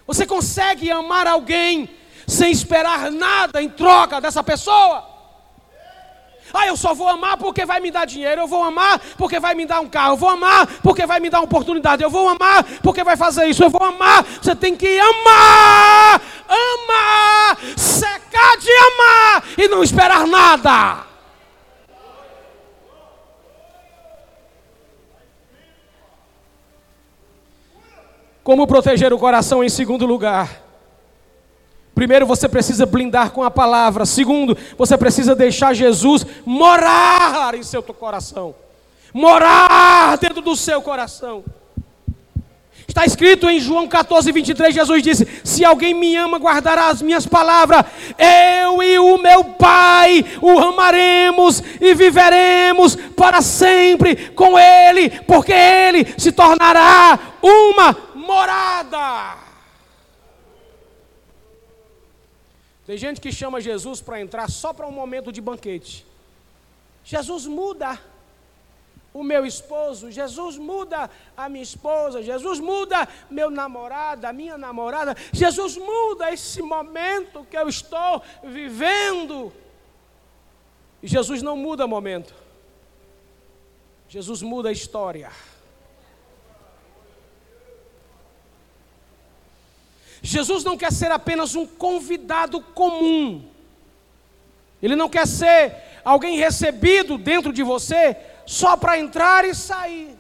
você 0.08 0.26
consegue 0.26 0.90
amar 0.90 1.28
alguém 1.28 1.90
sem 2.26 2.52
esperar 2.54 3.12
nada 3.12 3.62
em 3.62 3.68
troca 3.70 4.22
dessa 4.22 4.42
pessoa? 4.42 5.11
Ah, 6.54 6.68
eu 6.68 6.76
só 6.76 6.94
vou 6.94 7.08
amar 7.08 7.38
porque 7.38 7.66
vai 7.66 7.80
me 7.80 7.92
dar 7.92 8.06
dinheiro, 8.06 8.42
eu 8.42 8.48
vou 8.48 8.64
amar 8.64 9.00
porque 9.18 9.40
vai 9.40 9.56
me 9.56 9.66
dar 9.66 9.80
um 9.80 9.88
carro, 9.88 10.14
eu 10.14 10.18
vou 10.18 10.30
amar 10.30 10.68
porque 10.82 11.06
vai 11.06 11.20
me 11.20 11.30
dar 11.30 11.40
uma 11.40 11.46
oportunidade, 11.46 12.04
eu 12.04 12.10
vou 12.10 12.28
amar 12.28 12.64
porque 12.82 13.04
vai 13.04 13.16
fazer 13.16 13.46
isso, 13.46 13.64
eu 13.64 13.70
vou 13.70 13.84
amar. 13.84 14.24
Você 14.24 14.56
tem 14.56 14.76
que 14.76 15.00
amar, 15.00 16.22
amar, 16.48 17.58
secar 17.78 18.58
de 18.58 18.72
amar 18.72 19.44
e 19.58 19.68
não 19.68 19.84
esperar 19.84 20.28
nada. 20.28 21.12
Como 28.44 28.66
proteger 28.66 29.14
o 29.14 29.20
coração 29.20 29.64
em 29.64 29.70
segundo 29.70 30.06
lugar? 30.06 30.71
Primeiro, 31.94 32.26
você 32.26 32.48
precisa 32.48 32.86
blindar 32.86 33.32
com 33.32 33.44
a 33.44 33.52
palavra. 33.52 34.06
Segundo, 34.06 34.58
você 34.78 34.98
precisa 34.98 35.36
deixar 35.36 35.74
Jesus 35.74 36.26
morar 36.46 37.54
em 37.54 37.64
seu 37.64 37.84
coração. 37.84 38.56
Morar 39.14 40.18
dentro 40.18 40.42
do 40.42 40.56
seu 40.56 40.82
coração. 40.82 41.44
Está 42.88 43.06
escrito 43.06 43.50
em 43.50 43.58
João 43.58 43.88
14, 43.88 44.32
23, 44.34 44.76
Jesus 44.76 45.02
disse: 45.02 45.28
Se 45.46 45.64
alguém 45.64 45.94
me 45.94 46.16
ama, 46.18 46.38
guardará 46.38 46.90
as 46.90 47.02
minhas 47.02 47.26
palavras, 47.26 47.86
eu 48.18 48.84
e 48.84 49.00
o 49.00 49.18
meu 49.18 49.46
Pai 49.46 50.26
o 50.42 50.60
amaremos 50.60 51.64
e 51.80 51.94
viveremos 51.94 52.98
para 53.16 53.42
sempre 53.42 54.16
com 54.32 54.60
Ele, 54.60 55.10
porque 55.26 55.54
Ele 55.54 56.06
se 56.18 56.34
tornará 56.34 57.18
uma 57.42 57.96
morada. 58.14 59.51
Tem 62.92 62.98
gente 62.98 63.22
que 63.22 63.32
chama 63.32 63.62
Jesus 63.62 64.02
para 64.02 64.20
entrar 64.20 64.50
só 64.50 64.74
para 64.74 64.86
um 64.86 64.92
momento 64.92 65.32
de 65.32 65.40
banquete. 65.40 66.06
Jesus 67.06 67.46
muda 67.46 67.98
o 69.14 69.24
meu 69.24 69.46
esposo, 69.46 70.12
Jesus 70.12 70.58
muda 70.58 71.10
a 71.38 71.48
minha 71.48 71.64
esposa, 71.64 72.22
Jesus 72.22 72.60
muda 72.60 73.08
meu 73.30 73.50
namorado, 73.50 74.28
a 74.28 74.34
minha 74.34 74.58
namorada, 74.58 75.16
Jesus 75.32 75.78
muda 75.78 76.34
esse 76.34 76.62
momento 76.62 77.48
que 77.50 77.58
eu 77.58 77.70
estou 77.70 78.22
vivendo. 78.44 79.54
E 81.02 81.08
Jesus 81.08 81.42
não 81.42 81.56
muda 81.56 81.88
momento, 81.88 82.36
Jesus 84.10 84.42
muda 84.42 84.68
a 84.68 84.74
história. 84.74 85.32
Jesus 90.22 90.64
não 90.64 90.78
quer 90.78 90.92
ser 90.92 91.12
apenas 91.12 91.56
um 91.56 91.66
convidado 91.66 92.62
comum. 92.62 93.44
Ele 94.82 94.96
não 94.96 95.10
quer 95.10 95.28
ser 95.28 95.76
alguém 96.04 96.38
recebido 96.38 97.18
dentro 97.18 97.52
de 97.52 97.64
você 97.64 98.16
só 98.46 98.76
para 98.78 99.00
entrar 99.00 99.46
e 99.46 99.56
sair. 99.56 100.16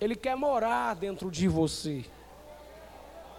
Ele 0.00 0.14
quer 0.14 0.36
morar 0.36 0.94
dentro 0.94 1.30
de 1.30 1.48
você. 1.48 2.04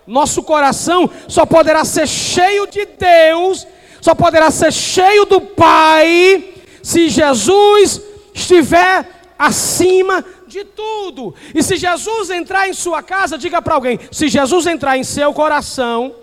Nosso 0.07 0.43
coração 0.43 1.09
só 1.27 1.45
poderá 1.45 1.83
ser 1.83 2.07
cheio 2.07 2.67
de 2.67 2.85
Deus, 2.85 3.67
só 4.01 4.13
poderá 4.13 4.51
ser 4.51 4.71
cheio 4.71 5.25
do 5.25 5.41
Pai, 5.41 6.53
se 6.83 7.09
Jesus 7.09 8.01
estiver 8.33 9.09
acima 9.38 10.23
de 10.55 10.63
tudo. 10.63 11.35
E 11.53 11.61
se 11.61 11.75
Jesus 11.75 12.29
entrar 12.29 12.67
em 12.67 12.73
sua 12.73 13.03
casa, 13.03 13.37
diga 13.37 13.61
para 13.61 13.75
alguém: 13.75 13.99
se 14.11 14.27
Jesus 14.27 14.65
entrar 14.65 14.97
em 14.97 15.03
seu 15.03 15.33
coração, 15.33 16.15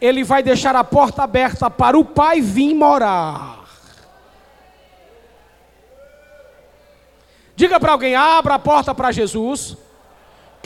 ele 0.00 0.22
vai 0.22 0.42
deixar 0.42 0.76
a 0.76 0.84
porta 0.84 1.22
aberta 1.22 1.70
para 1.70 1.98
o 1.98 2.04
Pai 2.04 2.40
vir 2.40 2.74
morar. 2.74 3.64
Diga 7.54 7.80
para 7.80 7.92
alguém: 7.92 8.14
abra 8.14 8.54
a 8.54 8.58
porta 8.58 8.94
para 8.94 9.10
Jesus 9.10 9.76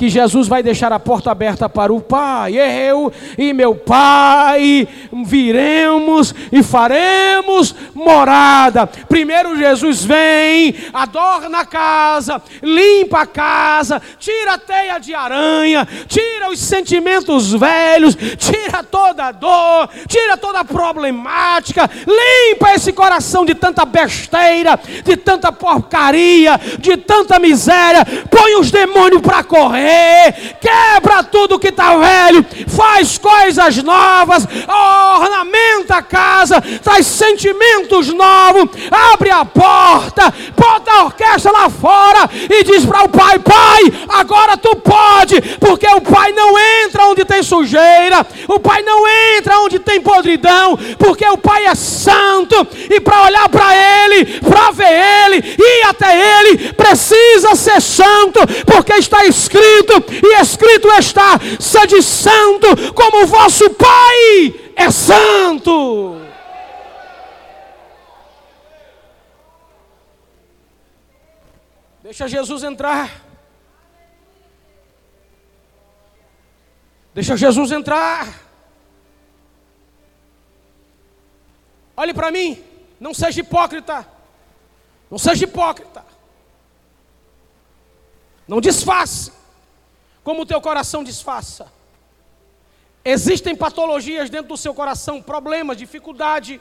que 0.00 0.08
Jesus 0.08 0.48
vai 0.48 0.62
deixar 0.62 0.90
a 0.94 0.98
porta 0.98 1.30
aberta 1.30 1.68
para 1.68 1.92
o 1.92 2.00
Pai. 2.00 2.56
Eu 2.56 3.12
e 3.36 3.52
meu 3.52 3.74
Pai 3.74 4.88
viremos 5.26 6.34
e 6.50 6.62
faremos 6.62 7.74
morada. 7.92 8.86
Primeiro 8.86 9.58
Jesus 9.58 10.02
vem, 10.02 10.74
adorna 10.94 11.58
a 11.58 11.66
casa, 11.66 12.40
limpa 12.62 13.20
a 13.20 13.26
casa, 13.26 14.00
tira 14.18 14.54
a 14.54 14.58
teia 14.58 14.98
de 14.98 15.14
aranha, 15.14 15.86
tira 16.08 16.50
os 16.50 16.60
sentimentos 16.60 17.52
velhos, 17.52 18.16
tira 18.38 18.82
toda 18.82 19.26
a 19.26 19.32
dor, 19.32 19.90
tira 20.08 20.34
toda 20.38 20.60
a 20.60 20.64
problemática, 20.64 21.90
limpa 22.06 22.72
esse 22.72 22.90
coração 22.90 23.44
de 23.44 23.54
tanta 23.54 23.84
besteira, 23.84 24.80
de 25.04 25.14
tanta 25.18 25.52
porcaria, 25.52 26.58
de 26.78 26.96
tanta 26.96 27.38
miséria, 27.38 28.02
põe 28.30 28.58
os 28.58 28.70
demônios 28.70 29.20
para 29.20 29.44
correr 29.44 29.89
quebra 30.60 31.22
tudo 31.24 31.58
que 31.58 31.68
está 31.68 31.96
velho, 31.96 32.44
faz 32.68 33.18
coisas 33.18 33.82
novas, 33.82 34.46
ornamenta 35.16 35.96
a 35.96 36.02
casa, 36.02 36.62
traz 36.82 37.06
sentimentos 37.06 38.08
novos, 38.08 38.70
abre 38.90 39.30
a 39.30 39.44
porta, 39.44 40.32
bota 40.56 40.90
a 40.90 41.04
orquestra 41.04 41.52
lá 41.52 41.70
fora 41.70 42.28
e 42.48 42.64
diz 42.64 42.84
para 42.84 43.04
o 43.04 43.08
pai: 43.08 43.38
Pai, 43.38 43.82
agora 44.08 44.56
tu 44.56 44.76
pode, 44.76 45.40
porque 45.58 45.86
o 45.86 46.00
pai 46.00 46.32
não 46.32 46.58
entra 46.84 47.06
onde 47.06 47.24
tem 47.24 47.42
sujeira, 47.42 48.26
o 48.48 48.58
pai 48.58 48.82
não 48.82 49.06
entra 49.36 49.58
onde 49.60 49.78
tem 49.78 50.00
podridão, 50.00 50.78
porque 50.98 51.26
o 51.26 51.38
pai 51.38 51.66
é 51.66 51.74
santo 51.74 52.66
e 52.88 53.00
para 53.00 53.22
olhar 53.22 53.48
para 53.48 53.74
ele, 53.74 54.40
para 54.40 54.70
ver 54.70 54.92
ele, 55.26 55.56
ir 55.58 55.82
até 55.88 56.40
ele, 56.40 56.72
precisa 56.72 57.54
ser 57.54 57.80
santo, 57.80 58.40
porque 58.66 58.94
está 58.94 59.24
escrito 59.26 59.79
Espírito, 59.80 60.26
e 60.26 60.40
escrito 60.40 60.88
está: 60.92 61.38
sede 61.58 62.02
santo, 62.02 62.92
como 62.94 63.26
vosso 63.26 63.70
Pai 63.70 64.72
é 64.76 64.90
santo. 64.90 66.20
Deixa 72.02 72.28
Jesus 72.28 72.62
entrar. 72.62 73.24
Deixa 77.14 77.36
Jesus 77.36 77.70
entrar. 77.72 78.28
Olhe 81.96 82.14
para 82.14 82.30
mim, 82.30 82.62
não 82.98 83.12
seja 83.12 83.40
hipócrita. 83.40 84.06
Não 85.10 85.18
seja 85.18 85.44
hipócrita. 85.44 86.04
Não 88.46 88.60
disface 88.60 89.39
como 90.22 90.42
o 90.42 90.46
teu 90.46 90.60
coração 90.60 91.02
disfarça. 91.02 91.72
Existem 93.04 93.56
patologias 93.56 94.28
dentro 94.28 94.48
do 94.48 94.56
seu 94.56 94.74
coração, 94.74 95.22
problemas, 95.22 95.76
dificuldade. 95.76 96.60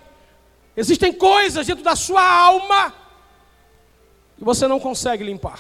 Existem 0.76 1.12
coisas 1.12 1.68
dentro 1.68 1.84
da 1.84 1.95
sua 1.95 2.24
alma 2.24 2.93
que 4.38 4.43
você 4.43 4.68
não 4.68 4.80
consegue 4.80 5.24
limpar. 5.24 5.60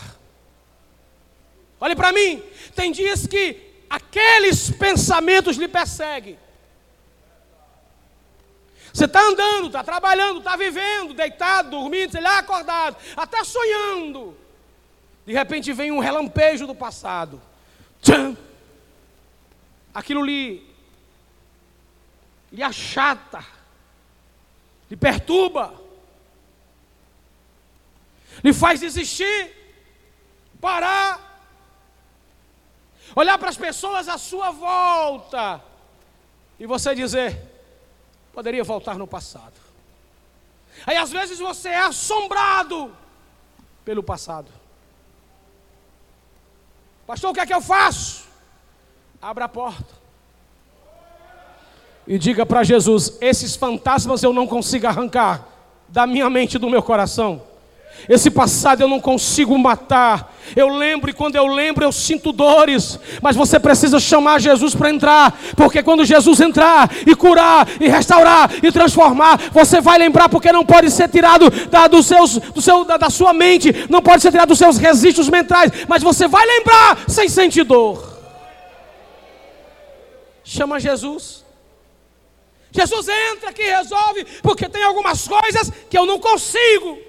Olhe 1.81 1.95
para 1.95 2.11
mim, 2.11 2.41
tem 2.75 2.91
dias 2.91 3.27
que 3.27 3.57
aqueles 3.89 4.71
pensamentos 4.71 5.57
lhe 5.57 5.67
perseguem. 5.67 6.39
Você 8.93 9.05
está 9.05 9.21
andando, 9.21 9.67
está 9.67 9.83
trabalhando, 9.83 10.39
está 10.39 10.55
vivendo, 10.55 11.13
deitado, 11.13 11.69
dormindo, 11.71 12.11
sei 12.11 12.21
lá, 12.21 12.39
acordado, 12.39 12.97
até 13.15 13.43
sonhando. 13.43 14.35
De 15.25 15.33
repente 15.33 15.71
vem 15.71 15.91
um 15.91 15.99
relampejo 15.99 16.65
do 16.65 16.73
passado. 16.73 17.41
Tchan! 18.01 18.37
Aquilo 19.93 20.23
lhe, 20.23 20.65
lhe 22.51 22.63
achata, 22.63 23.43
lhe 24.89 24.95
perturba, 24.95 25.73
lhe 28.43 28.53
faz 28.53 28.79
desistir, 28.79 29.55
parar, 30.61 31.29
olhar 33.15 33.37
para 33.37 33.49
as 33.49 33.57
pessoas 33.57 34.07
à 34.07 34.17
sua 34.17 34.51
volta 34.51 35.61
e 36.59 36.65
você 36.65 36.93
dizer: 36.93 37.41
poderia 38.33 38.63
voltar 38.63 38.97
no 38.97 39.07
passado. 39.07 39.59
Aí 40.85 40.95
às 40.95 41.11
vezes 41.11 41.39
você 41.39 41.69
é 41.69 41.79
assombrado 41.79 42.95
pelo 43.83 44.03
passado. 44.03 44.58
Pastor, 47.09 47.31
o 47.31 47.33
que 47.33 47.39
é 47.39 47.45
que 47.47 47.53
eu 47.55 47.59
faço? 47.59 48.25
Abra 49.19 49.45
a 49.45 49.49
porta. 49.49 49.95
E 52.05 52.19
diga 52.19 52.45
para 52.45 52.61
Jesus: 52.63 53.17
esses 53.19 53.55
fantasmas 53.55 54.21
eu 54.21 54.31
não 54.31 54.45
consigo 54.45 54.85
arrancar 54.85 55.43
da 55.87 56.05
minha 56.05 56.29
mente 56.29 56.53
e 56.53 56.59
do 56.59 56.69
meu 56.69 56.83
coração. 56.83 57.41
Esse 58.07 58.29
passado 58.29 58.81
eu 58.81 58.87
não 58.87 58.99
consigo 58.99 59.57
matar. 59.57 60.35
Eu 60.55 60.67
lembro 60.69 61.09
e 61.09 61.13
quando 61.13 61.35
eu 61.35 61.47
lembro 61.47 61.83
eu 61.83 61.91
sinto 61.91 62.31
dores. 62.31 62.99
Mas 63.21 63.35
você 63.35 63.59
precisa 63.59 63.99
chamar 63.99 64.39
Jesus 64.39 64.73
para 64.73 64.89
entrar. 64.89 65.37
Porque 65.55 65.83
quando 65.83 66.05
Jesus 66.05 66.39
entrar 66.39 66.89
e 67.05 67.15
curar 67.15 67.67
e 67.79 67.87
restaurar 67.87 68.51
e 68.63 68.71
transformar, 68.71 69.39
você 69.51 69.81
vai 69.81 69.97
lembrar 69.97 70.29
porque 70.29 70.51
não 70.51 70.65
pode 70.65 70.89
ser 70.91 71.09
tirado 71.09 71.49
da, 71.67 71.87
dos 71.87 72.05
seus, 72.05 72.37
do 72.37 72.61
seu, 72.61 72.83
da, 72.85 72.97
da 72.97 73.09
sua 73.09 73.33
mente, 73.33 73.85
não 73.89 74.01
pode 74.01 74.21
ser 74.21 74.31
tirado 74.31 74.49
dos 74.49 74.57
seus 74.57 74.77
registros 74.77 75.29
mentais. 75.29 75.71
Mas 75.87 76.03
você 76.03 76.27
vai 76.27 76.45
lembrar 76.45 76.99
sem 77.07 77.29
sentir 77.29 77.63
dor. 77.63 78.17
Chama 80.43 80.79
Jesus. 80.79 81.45
Jesus 82.71 83.07
entra 83.07 83.49
aqui 83.49 83.63
e 83.63 83.75
resolve, 83.75 84.25
porque 84.43 84.69
tem 84.69 84.83
algumas 84.83 85.27
coisas 85.27 85.71
que 85.89 85.97
eu 85.97 86.05
não 86.05 86.19
consigo. 86.19 87.08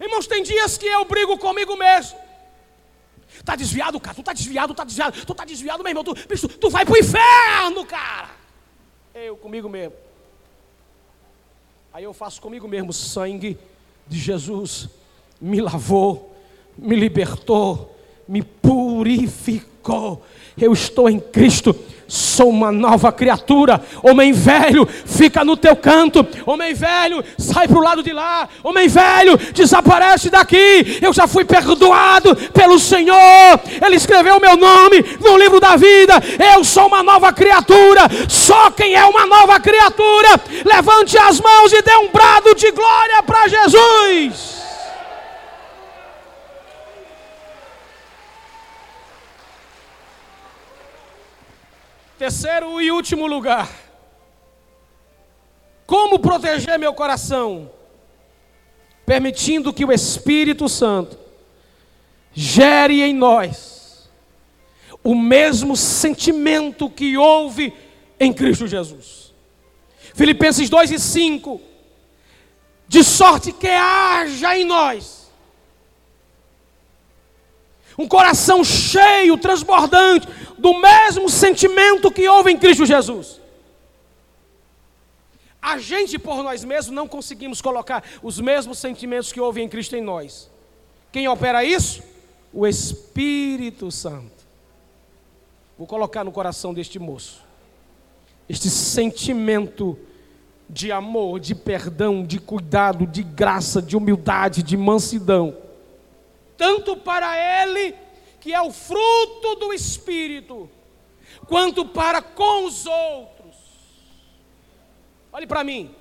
Irmãos, 0.00 0.26
tem 0.26 0.42
dias 0.42 0.78
que 0.78 0.86
eu 0.86 1.04
brigo 1.04 1.36
comigo 1.38 1.76
mesmo. 1.76 2.18
Tá 3.44 3.56
desviado, 3.56 3.98
cara. 4.00 4.14
Tu 4.14 4.22
tá 4.22 4.32
desviado, 4.32 4.74
tá 4.74 4.84
desviado. 4.84 5.24
Tu 5.24 5.34
tá 5.34 5.44
desviado, 5.44 5.82
meu 5.82 5.90
irmão. 5.90 6.04
Tu, 6.04 6.14
bicho, 6.28 6.48
tu 6.48 6.70
vai 6.70 6.84
pro 6.84 6.98
inferno, 6.98 7.84
cara. 7.84 8.30
Eu 9.14 9.36
comigo 9.36 9.68
mesmo. 9.68 9.94
Aí 11.92 12.04
eu 12.04 12.12
faço 12.12 12.40
comigo 12.40 12.68
mesmo. 12.68 12.92
Sangue 12.92 13.58
de 14.06 14.18
Jesus 14.18 14.88
me 15.40 15.60
lavou, 15.60 16.36
me 16.76 16.96
libertou, 16.96 17.96
me 18.26 18.42
purificou. 18.42 20.24
Eu 20.56 20.72
estou 20.72 21.08
em 21.08 21.18
Cristo 21.20 21.74
sou 22.08 22.48
uma 22.48 22.72
nova 22.72 23.12
criatura. 23.12 23.80
Homem 24.02 24.32
velho, 24.32 24.88
fica 25.04 25.44
no 25.44 25.56
teu 25.56 25.76
canto. 25.76 26.26
Homem 26.46 26.72
velho, 26.72 27.22
sai 27.36 27.68
para 27.68 27.78
o 27.78 27.82
lado 27.82 28.02
de 28.02 28.12
lá. 28.12 28.48
Homem 28.64 28.88
velho, 28.88 29.36
desaparece 29.52 30.30
daqui. 30.30 30.98
Eu 31.02 31.12
já 31.12 31.28
fui 31.28 31.44
perdoado 31.44 32.34
pelo 32.52 32.78
Senhor. 32.78 33.60
Ele 33.84 33.96
escreveu 33.96 34.38
o 34.38 34.40
meu 34.40 34.56
nome 34.56 35.04
no 35.20 35.36
livro 35.36 35.60
da 35.60 35.76
vida. 35.76 36.14
Eu 36.54 36.64
sou 36.64 36.86
uma 36.86 37.02
nova 37.02 37.32
criatura. 37.32 38.08
Só 38.28 38.70
quem 38.70 38.94
é 38.94 39.04
uma 39.04 39.26
nova 39.26 39.60
criatura, 39.60 40.40
levante 40.64 41.18
as 41.18 41.38
mãos 41.40 41.72
e 41.72 41.82
dê 41.82 41.94
um 41.96 42.08
brado 42.08 42.54
de 42.54 42.70
glória 42.70 43.22
para 43.22 43.48
Jesus. 43.48 44.57
Terceiro 52.18 52.80
e 52.80 52.90
último 52.90 53.28
lugar. 53.28 53.70
Como 55.86 56.18
proteger 56.18 56.76
meu 56.78 56.92
coração? 56.92 57.70
Permitindo 59.06 59.72
que 59.72 59.84
o 59.84 59.92
Espírito 59.92 60.68
Santo 60.68 61.16
gere 62.32 63.02
em 63.02 63.14
nós 63.14 64.10
o 65.02 65.14
mesmo 65.14 65.76
sentimento 65.76 66.90
que 66.90 67.16
houve 67.16 67.72
em 68.18 68.32
Cristo 68.32 68.66
Jesus. 68.66 69.32
Filipenses 70.12 70.68
2 70.68 70.90
e 70.90 70.98
5. 70.98 71.60
De 72.88 73.04
sorte 73.04 73.52
que 73.52 73.68
haja 73.68 74.58
em 74.58 74.64
nós 74.64 75.17
um 77.98 78.06
coração 78.06 78.62
cheio, 78.62 79.36
transbordante, 79.36 80.28
do 80.56 80.78
mesmo 80.78 81.28
sentimento 81.28 82.12
que 82.12 82.28
houve 82.28 82.52
em 82.52 82.56
Cristo 82.56 82.86
Jesus. 82.86 83.40
A 85.60 85.78
gente, 85.78 86.16
por 86.18 86.42
nós 86.44 86.62
mesmos, 86.62 86.94
não 86.94 87.08
conseguimos 87.08 87.60
colocar 87.60 88.04
os 88.22 88.38
mesmos 88.38 88.78
sentimentos 88.78 89.32
que 89.32 89.40
houve 89.40 89.60
em 89.60 89.68
Cristo 89.68 89.96
em 89.96 90.00
nós. 90.00 90.48
Quem 91.10 91.26
opera 91.26 91.64
isso? 91.64 92.00
O 92.52 92.66
Espírito 92.66 93.90
Santo. 93.90 94.38
Vou 95.76 95.86
colocar 95.86 96.22
no 96.22 96.30
coração 96.30 96.72
deste 96.72 96.98
moço 96.98 97.46
este 98.48 98.70
sentimento 98.70 99.98
de 100.70 100.90
amor, 100.90 101.38
de 101.38 101.54
perdão, 101.54 102.24
de 102.24 102.38
cuidado, 102.38 103.06
de 103.06 103.22
graça, 103.22 103.82
de 103.82 103.94
humildade, 103.94 104.62
de 104.62 104.74
mansidão 104.74 105.67
tanto 106.58 106.96
para 106.96 107.62
ele, 107.62 107.94
que 108.40 108.52
é 108.52 108.60
o 108.60 108.72
fruto 108.72 109.54
do 109.54 109.72
Espírito, 109.72 110.68
quanto 111.46 111.86
para 111.86 112.20
com 112.20 112.66
os 112.66 112.84
outros. 112.84 113.56
Olhe 115.32 115.46
para 115.46 115.62
mim, 115.62 115.94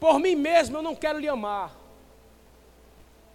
por 0.00 0.18
mim 0.18 0.34
mesmo 0.34 0.78
eu 0.78 0.82
não 0.82 0.96
quero 0.96 1.20
lhe 1.20 1.28
amar. 1.28 1.74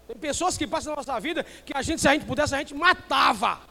Tem 0.05 0.17
pessoas 0.17 0.57
que 0.57 0.67
passam 0.67 0.91
na 0.91 0.97
nossa 0.97 1.17
vida 1.21 1.45
que 1.65 1.75
a 1.75 1.81
gente, 1.81 2.01
se 2.01 2.07
a 2.07 2.11
gente 2.13 2.25
pudesse, 2.25 2.53
a 2.53 2.57
gente 2.57 2.75
matava. 2.75 3.61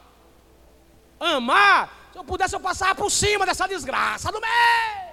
Amar, 1.19 2.09
se 2.11 2.17
eu 2.17 2.23
pudesse, 2.23 2.55
eu 2.55 2.59
passava 2.59 2.95
por 2.95 3.11
cima 3.11 3.45
dessa 3.45 3.67
desgraça 3.67 4.31
do 4.31 4.41
meio. 4.41 5.11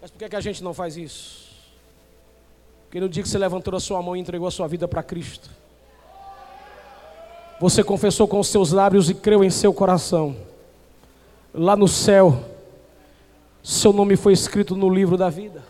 Mas 0.00 0.10
por 0.12 0.18
que, 0.18 0.28
que 0.28 0.36
a 0.36 0.40
gente 0.40 0.62
não 0.62 0.72
faz 0.72 0.96
isso? 0.96 1.45
Porque 2.86 3.00
no 3.00 3.08
dia 3.08 3.22
que 3.22 3.28
você 3.28 3.36
levantou 3.36 3.74
a 3.74 3.80
sua 3.80 4.00
mão 4.00 4.16
e 4.16 4.20
entregou 4.20 4.46
a 4.46 4.50
sua 4.50 4.68
vida 4.68 4.86
para 4.86 5.02
Cristo, 5.02 5.50
você 7.60 7.82
confessou 7.82 8.28
com 8.28 8.38
os 8.38 8.48
seus 8.48 8.70
lábios 8.70 9.10
e 9.10 9.14
creu 9.14 9.42
em 9.42 9.50
seu 9.50 9.74
coração. 9.74 10.36
Lá 11.52 11.74
no 11.74 11.88
céu, 11.88 12.44
seu 13.62 13.92
nome 13.92 14.14
foi 14.14 14.32
escrito 14.32 14.76
no 14.76 14.88
livro 14.88 15.16
da 15.16 15.28
vida. 15.28 15.64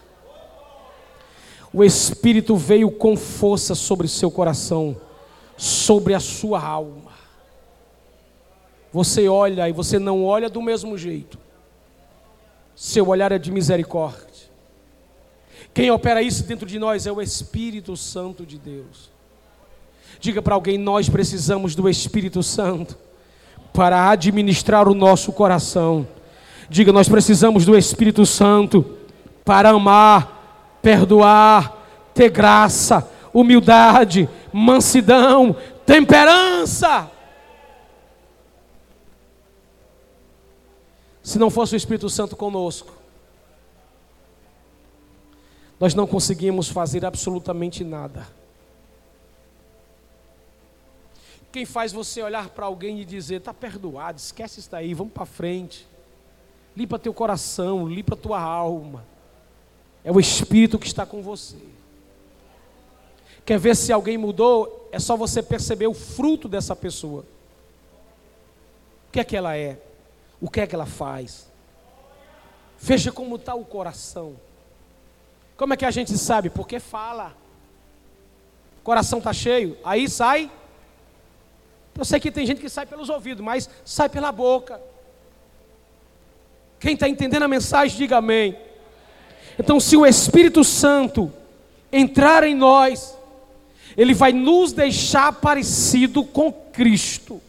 O 1.72 1.82
Espírito 1.82 2.54
veio 2.56 2.90
com 2.90 3.16
força 3.16 3.74
sobre 3.74 4.08
seu 4.08 4.30
coração, 4.30 4.96
sobre 5.56 6.12
a 6.12 6.20
sua 6.20 6.60
alma. 6.60 7.12
Você 8.92 9.28
olha 9.28 9.68
e 9.68 9.72
você 9.72 9.98
não 9.98 10.24
olha 10.24 10.50
do 10.50 10.60
mesmo 10.60 10.98
jeito. 10.98 11.38
Seu 12.74 13.08
olhar 13.08 13.32
é 13.32 13.38
de 13.38 13.50
misericórdia 13.50 14.25
Quem 15.76 15.90
opera 15.90 16.22
isso 16.22 16.42
dentro 16.42 16.64
de 16.64 16.78
nós 16.78 17.06
é 17.06 17.12
o 17.12 17.20
Espírito 17.20 17.98
Santo 17.98 18.46
de 18.46 18.56
Deus. 18.56 19.10
Diga 20.18 20.40
para 20.40 20.54
alguém: 20.54 20.78
nós 20.78 21.06
precisamos 21.06 21.74
do 21.74 21.86
Espírito 21.86 22.42
Santo 22.42 22.96
para 23.74 24.08
administrar 24.08 24.88
o 24.88 24.94
nosso 24.94 25.34
coração. 25.34 26.08
Diga: 26.70 26.94
nós 26.94 27.10
precisamos 27.10 27.66
do 27.66 27.76
Espírito 27.76 28.24
Santo 28.24 28.86
para 29.44 29.68
amar, 29.68 30.78
perdoar, 30.80 31.76
ter 32.14 32.30
graça, 32.30 33.06
humildade, 33.30 34.30
mansidão, 34.50 35.54
temperança. 35.84 37.10
Se 41.22 41.38
não 41.38 41.50
fosse 41.50 41.74
o 41.74 41.76
Espírito 41.76 42.08
Santo 42.08 42.34
conosco, 42.34 42.96
nós 45.78 45.94
não 45.94 46.06
conseguimos 46.06 46.68
fazer 46.68 47.04
absolutamente 47.04 47.84
nada. 47.84 48.26
Quem 51.52 51.64
faz 51.64 51.92
você 51.92 52.22
olhar 52.22 52.50
para 52.50 52.66
alguém 52.66 53.00
e 53.00 53.04
dizer, 53.04 53.36
está 53.36 53.52
perdoado, 53.52 54.18
esquece 54.18 54.60
isso 54.60 54.70
daí, 54.70 54.92
vamos 54.94 55.12
para 55.12 55.24
frente. 55.24 55.86
Limpa 56.76 56.98
teu 56.98 57.14
coração, 57.14 57.88
limpa 57.88 58.14
tua 58.14 58.40
alma. 58.40 59.04
É 60.04 60.12
o 60.12 60.20
Espírito 60.20 60.78
que 60.78 60.86
está 60.86 61.06
com 61.06 61.22
você. 61.22 61.56
Quer 63.44 63.58
ver 63.58 63.74
se 63.76 63.92
alguém 63.92 64.18
mudou? 64.18 64.88
É 64.92 64.98
só 64.98 65.16
você 65.16 65.42
perceber 65.42 65.86
o 65.86 65.94
fruto 65.94 66.48
dessa 66.48 66.76
pessoa. 66.76 67.24
O 69.08 69.12
que 69.12 69.20
é 69.20 69.24
que 69.24 69.36
ela 69.36 69.56
é? 69.56 69.80
O 70.40 70.50
que 70.50 70.60
é 70.60 70.66
que 70.66 70.74
ela 70.74 70.84
faz? 70.84 71.50
Veja 72.78 73.10
como 73.10 73.36
está 73.36 73.54
o 73.54 73.64
coração. 73.64 74.36
Como 75.56 75.72
é 75.72 75.76
que 75.76 75.84
a 75.84 75.90
gente 75.90 76.16
sabe? 76.18 76.50
Porque 76.50 76.78
fala. 76.78 77.34
O 78.80 78.82
coração 78.82 79.18
está 79.18 79.32
cheio, 79.32 79.76
aí 79.84 80.08
sai 80.08 80.50
eu 81.98 82.04
sei 82.04 82.20
que 82.20 82.30
tem 82.30 82.46
gente 82.46 82.60
que 82.60 82.68
sai 82.68 82.84
pelos 82.84 83.08
ouvidos, 83.08 83.42
mas 83.42 83.68
sai 83.84 84.08
pela 84.08 84.30
boca. 84.30 84.80
Quem 86.78 86.92
está 86.92 87.08
entendendo 87.08 87.44
a 87.44 87.48
mensagem, 87.48 87.96
diga 87.96 88.18
amém. 88.18 88.56
Então, 89.58 89.80
se 89.80 89.96
o 89.96 90.04
Espírito 90.04 90.62
Santo 90.62 91.32
entrar 91.90 92.44
em 92.44 92.54
nós, 92.54 93.16
ele 93.96 94.12
vai 94.12 94.32
nos 94.32 94.72
deixar 94.74 95.32
parecido 95.32 96.22
com 96.22 96.52
Cristo. 96.52 97.40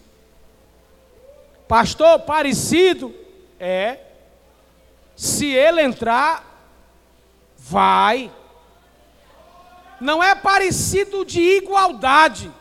Pastor, 1.68 2.20
parecido? 2.20 3.14
É. 3.60 4.00
Se 5.14 5.48
ele 5.48 5.82
entrar, 5.82 6.47
vai. 7.58 8.32
Não 10.00 10.24
é 10.24 10.36
parecido 10.36 11.26
de 11.26 11.42
igualdade 11.42 12.52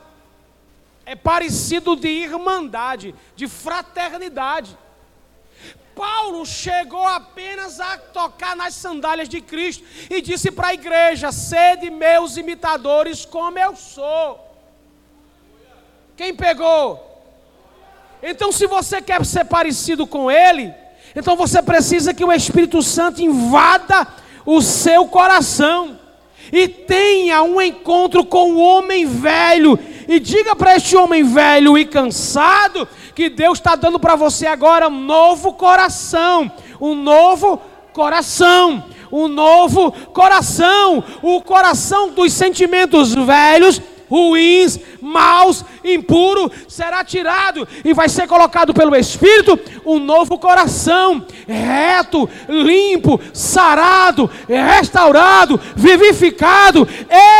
é 1.06 1.14
parecido 1.14 1.94
de 1.94 2.08
irmandade, 2.08 3.14
de 3.36 3.46
fraternidade. 3.46 4.76
Paulo 5.94 6.44
chegou 6.44 7.06
apenas 7.06 7.80
a 7.80 7.96
tocar 7.96 8.56
nas 8.56 8.74
sandálias 8.74 9.28
de 9.28 9.40
Cristo 9.40 9.84
e 10.10 10.20
disse 10.20 10.50
para 10.50 10.68
a 10.68 10.74
igreja: 10.74 11.30
sede 11.30 11.90
meus 11.90 12.36
imitadores 12.36 13.24
como 13.24 13.56
eu 13.56 13.76
sou. 13.76 14.44
Quem 16.16 16.34
pegou? 16.34 17.04
Então, 18.22 18.50
se 18.50 18.66
você 18.66 19.00
quer 19.00 19.24
ser 19.24 19.44
parecido 19.44 20.06
com 20.06 20.30
Ele, 20.30 20.74
então 21.14 21.36
você 21.36 21.62
precisa 21.62 22.12
que 22.12 22.24
o 22.24 22.32
Espírito 22.32 22.82
Santo 22.82 23.22
invada 23.22 24.06
o 24.46 24.62
seu 24.62 25.06
coração 25.08 25.98
e 26.52 26.68
tenha 26.68 27.42
um 27.42 27.60
encontro 27.60 28.24
com 28.24 28.52
o 28.52 28.58
homem 28.58 29.04
velho. 29.04 29.78
E 30.08 30.20
diga 30.20 30.54
para 30.54 30.76
este 30.76 30.96
homem 30.96 31.24
velho 31.24 31.76
e 31.76 31.84
cansado 31.84 32.88
que 33.14 33.28
Deus 33.28 33.58
está 33.58 33.74
dando 33.74 33.98
para 33.98 34.14
você 34.14 34.46
agora 34.46 34.88
um 34.88 35.00
novo 35.00 35.52
coração, 35.54 36.50
um 36.80 36.94
novo 36.94 37.60
coração, 37.92 38.84
um 39.10 39.26
novo 39.26 39.90
coração, 40.12 41.02
o 41.22 41.40
coração 41.42 42.10
dos 42.10 42.32
sentimentos 42.32 43.14
velhos 43.14 43.80
ruins, 44.08 44.78
maus, 45.00 45.64
impuro, 45.84 46.50
será 46.68 47.04
tirado 47.04 47.66
e 47.84 47.92
vai 47.92 48.08
ser 48.08 48.26
colocado 48.26 48.72
pelo 48.72 48.94
Espírito 48.94 49.58
um 49.84 49.98
novo 49.98 50.38
coração, 50.38 51.24
reto, 51.46 52.28
limpo, 52.48 53.20
sarado, 53.32 54.30
restaurado, 54.48 55.60
vivificado, 55.76 56.86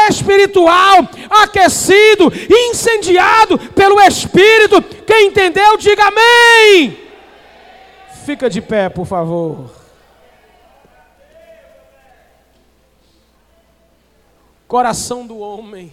espiritual, 0.09 1.09
aquecido, 1.31 2.33
incendiado 2.71 3.59
pelo 3.59 4.01
Espírito. 4.01 4.83
Quem 4.83 5.29
entendeu, 5.29 5.77
diga 5.77 6.07
amém. 6.07 6.99
Fica 8.25 8.51
de 8.51 8.61
pé, 8.61 8.89
por 8.89 9.07
favor. 9.07 9.71
Coração 14.67 15.25
do 15.25 15.39
homem 15.39 15.93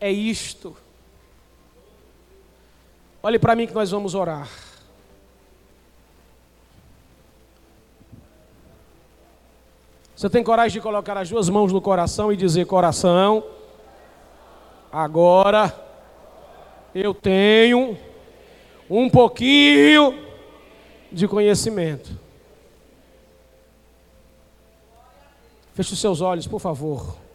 é 0.00 0.10
isto. 0.10 0.76
Olhe 3.22 3.38
para 3.38 3.56
mim 3.56 3.66
que 3.66 3.74
nós 3.74 3.90
vamos 3.90 4.14
orar. 4.14 4.48
Você 10.14 10.30
tem 10.30 10.42
coragem 10.42 10.78
de 10.78 10.80
colocar 10.80 11.16
as 11.18 11.28
duas 11.28 11.48
mãos 11.48 11.72
no 11.72 11.80
coração 11.80 12.32
e 12.32 12.36
dizer: 12.36 12.64
Coração, 12.66 13.44
agora 14.90 15.74
eu 16.94 17.12
tenho 17.12 17.98
um 18.88 19.10
pouquinho 19.10 20.18
de 21.12 21.28
conhecimento. 21.28 22.18
Feche 25.74 25.92
os 25.92 26.00
seus 26.00 26.22
olhos, 26.22 26.46
por 26.46 26.60
favor. 26.60 27.25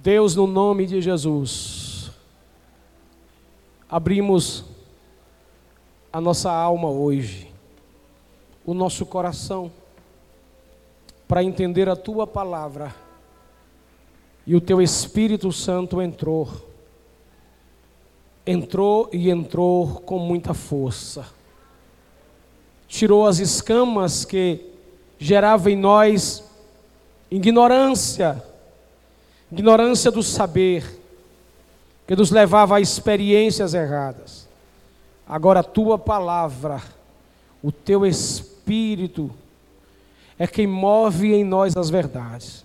Deus, 0.00 0.36
no 0.36 0.46
nome 0.46 0.86
de 0.86 1.02
Jesus, 1.02 2.12
abrimos 3.90 4.64
a 6.12 6.20
nossa 6.20 6.52
alma 6.52 6.88
hoje, 6.88 7.52
o 8.64 8.72
nosso 8.72 9.04
coração, 9.04 9.72
para 11.26 11.42
entender 11.42 11.88
a 11.88 11.96
tua 11.96 12.28
palavra. 12.28 12.94
E 14.46 14.54
o 14.54 14.60
teu 14.60 14.80
Espírito 14.80 15.50
Santo 15.50 16.00
entrou, 16.00 16.48
entrou 18.46 19.10
e 19.12 19.28
entrou 19.28 20.00
com 20.02 20.20
muita 20.20 20.54
força, 20.54 21.26
tirou 22.86 23.26
as 23.26 23.40
escamas 23.40 24.24
que 24.24 24.64
geravam 25.18 25.72
em 25.72 25.76
nós 25.76 26.44
ignorância, 27.28 28.40
ignorância 29.50 30.10
do 30.10 30.22
saber, 30.22 30.98
que 32.06 32.16
nos 32.16 32.30
levava 32.30 32.76
a 32.76 32.80
experiências 32.80 33.74
erradas. 33.74 34.48
Agora 35.26 35.60
a 35.60 35.64
tua 35.64 35.98
palavra, 35.98 36.82
o 37.62 37.70
teu 37.70 38.06
espírito, 38.06 39.30
é 40.38 40.46
quem 40.46 40.66
move 40.66 41.34
em 41.34 41.44
nós 41.44 41.76
as 41.76 41.90
verdades. 41.90 42.64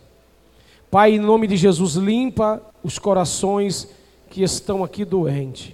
Pai, 0.90 1.14
em 1.14 1.20
nome 1.20 1.48
de 1.48 1.58
Jesus, 1.58 1.96
limpa 1.96 2.62
os 2.84 3.00
corações 3.00 3.88
que 4.30 4.44
estão 4.44 4.84
aqui 4.84 5.04
doentes. 5.04 5.74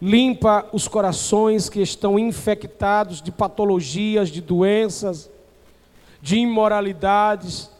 Limpa 0.00 0.66
os 0.72 0.86
corações 0.86 1.68
que 1.68 1.80
estão 1.80 2.18
infectados 2.18 3.22
de 3.22 3.32
patologias, 3.32 4.28
de 4.28 4.40
doenças, 4.40 5.30
de 6.20 6.36
imoralidades 6.36 7.70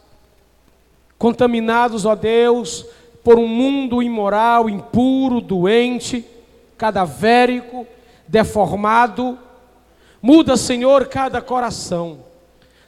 contaminados, 1.19 2.05
ó 2.05 2.15
Deus, 2.15 2.85
por 3.23 3.37
um 3.37 3.47
mundo 3.47 4.01
imoral, 4.01 4.69
impuro, 4.69 5.41
doente, 5.41 6.25
cadavérico, 6.77 7.85
deformado. 8.25 9.37
Muda, 10.21 10.55
Senhor, 10.55 11.07
cada 11.07 11.41
coração. 11.41 12.29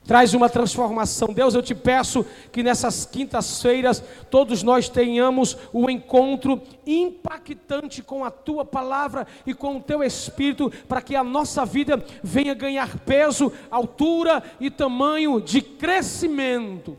Traz 0.08 0.34
uma 0.34 0.50
transformação. 0.50 1.34
Deus, 1.34 1.54
eu 1.54 1.62
te 1.62 1.76
peço 1.76 2.26
que 2.52 2.64
nessas 2.64 3.06
quintas-feiras 3.06 4.04
todos 4.30 4.64
nós 4.64 4.90
tenhamos 4.90 5.58
um 5.74 5.90
encontro 5.90 6.62
impactante 6.88 8.02
com 8.02 8.24
a 8.24 8.32
tua 8.32 8.66
palavra 8.66 9.28
e 9.46 9.54
com 9.54 9.78
o 9.78 9.82
teu 9.82 10.02
espírito, 10.02 10.72
para 10.88 11.02
que 11.02 11.16
a 11.16 11.24
nossa 11.24 11.66
vida 11.66 12.04
venha 12.24 12.54
ganhar 12.54 12.98
peso, 13.00 13.52
altura 13.70 14.42
e 14.60 14.72
tamanho 14.72 15.40
de 15.40 15.62
crescimento 15.62 16.98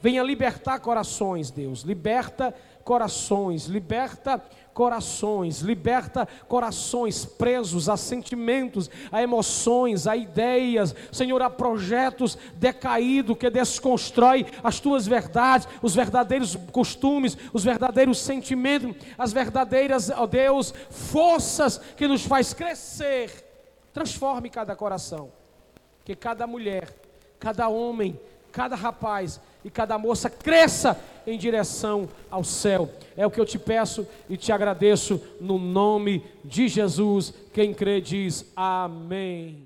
Venha 0.00 0.22
libertar 0.22 0.78
corações, 0.80 1.50
Deus. 1.50 1.82
Liberta 1.82 2.54
corações, 2.84 3.66
liberta 3.66 4.40
corações, 4.72 5.60
liberta 5.60 6.28
corações 6.46 7.24
presos 7.24 7.88
a 7.88 7.96
sentimentos, 7.96 8.90
a 9.10 9.22
emoções, 9.22 10.06
a 10.06 10.14
ideias, 10.14 10.94
Senhor, 11.10 11.40
a 11.40 11.48
projetos 11.48 12.36
decaídos 12.56 13.38
que 13.38 13.48
desconstrói 13.48 14.44
as 14.62 14.78
tuas 14.78 15.06
verdades, 15.06 15.66
os 15.82 15.94
verdadeiros 15.94 16.56
costumes, 16.70 17.38
os 17.54 17.64
verdadeiros 17.64 18.18
sentimentos, 18.18 18.94
as 19.16 19.32
verdadeiras, 19.32 20.10
ó 20.10 20.26
Deus, 20.26 20.74
forças 20.90 21.78
que 21.96 22.06
nos 22.06 22.26
faz 22.26 22.52
crescer. 22.52 23.30
Transforme 23.94 24.50
cada 24.50 24.76
coração, 24.76 25.32
que 26.04 26.14
cada 26.14 26.46
mulher, 26.46 26.94
cada 27.40 27.66
homem, 27.66 28.20
cada 28.52 28.76
rapaz 28.76 29.40
e 29.66 29.70
cada 29.70 29.98
moça 29.98 30.30
cresça 30.30 30.96
em 31.26 31.36
direção 31.36 32.08
ao 32.30 32.44
céu. 32.44 32.88
É 33.16 33.26
o 33.26 33.30
que 33.32 33.40
eu 33.40 33.44
te 33.44 33.58
peço 33.58 34.06
e 34.30 34.36
te 34.36 34.52
agradeço 34.52 35.20
no 35.40 35.58
nome 35.58 36.24
de 36.44 36.68
Jesus. 36.68 37.34
Quem 37.52 37.74
crê 37.74 38.00
diz 38.00 38.52
amém. 38.54 39.65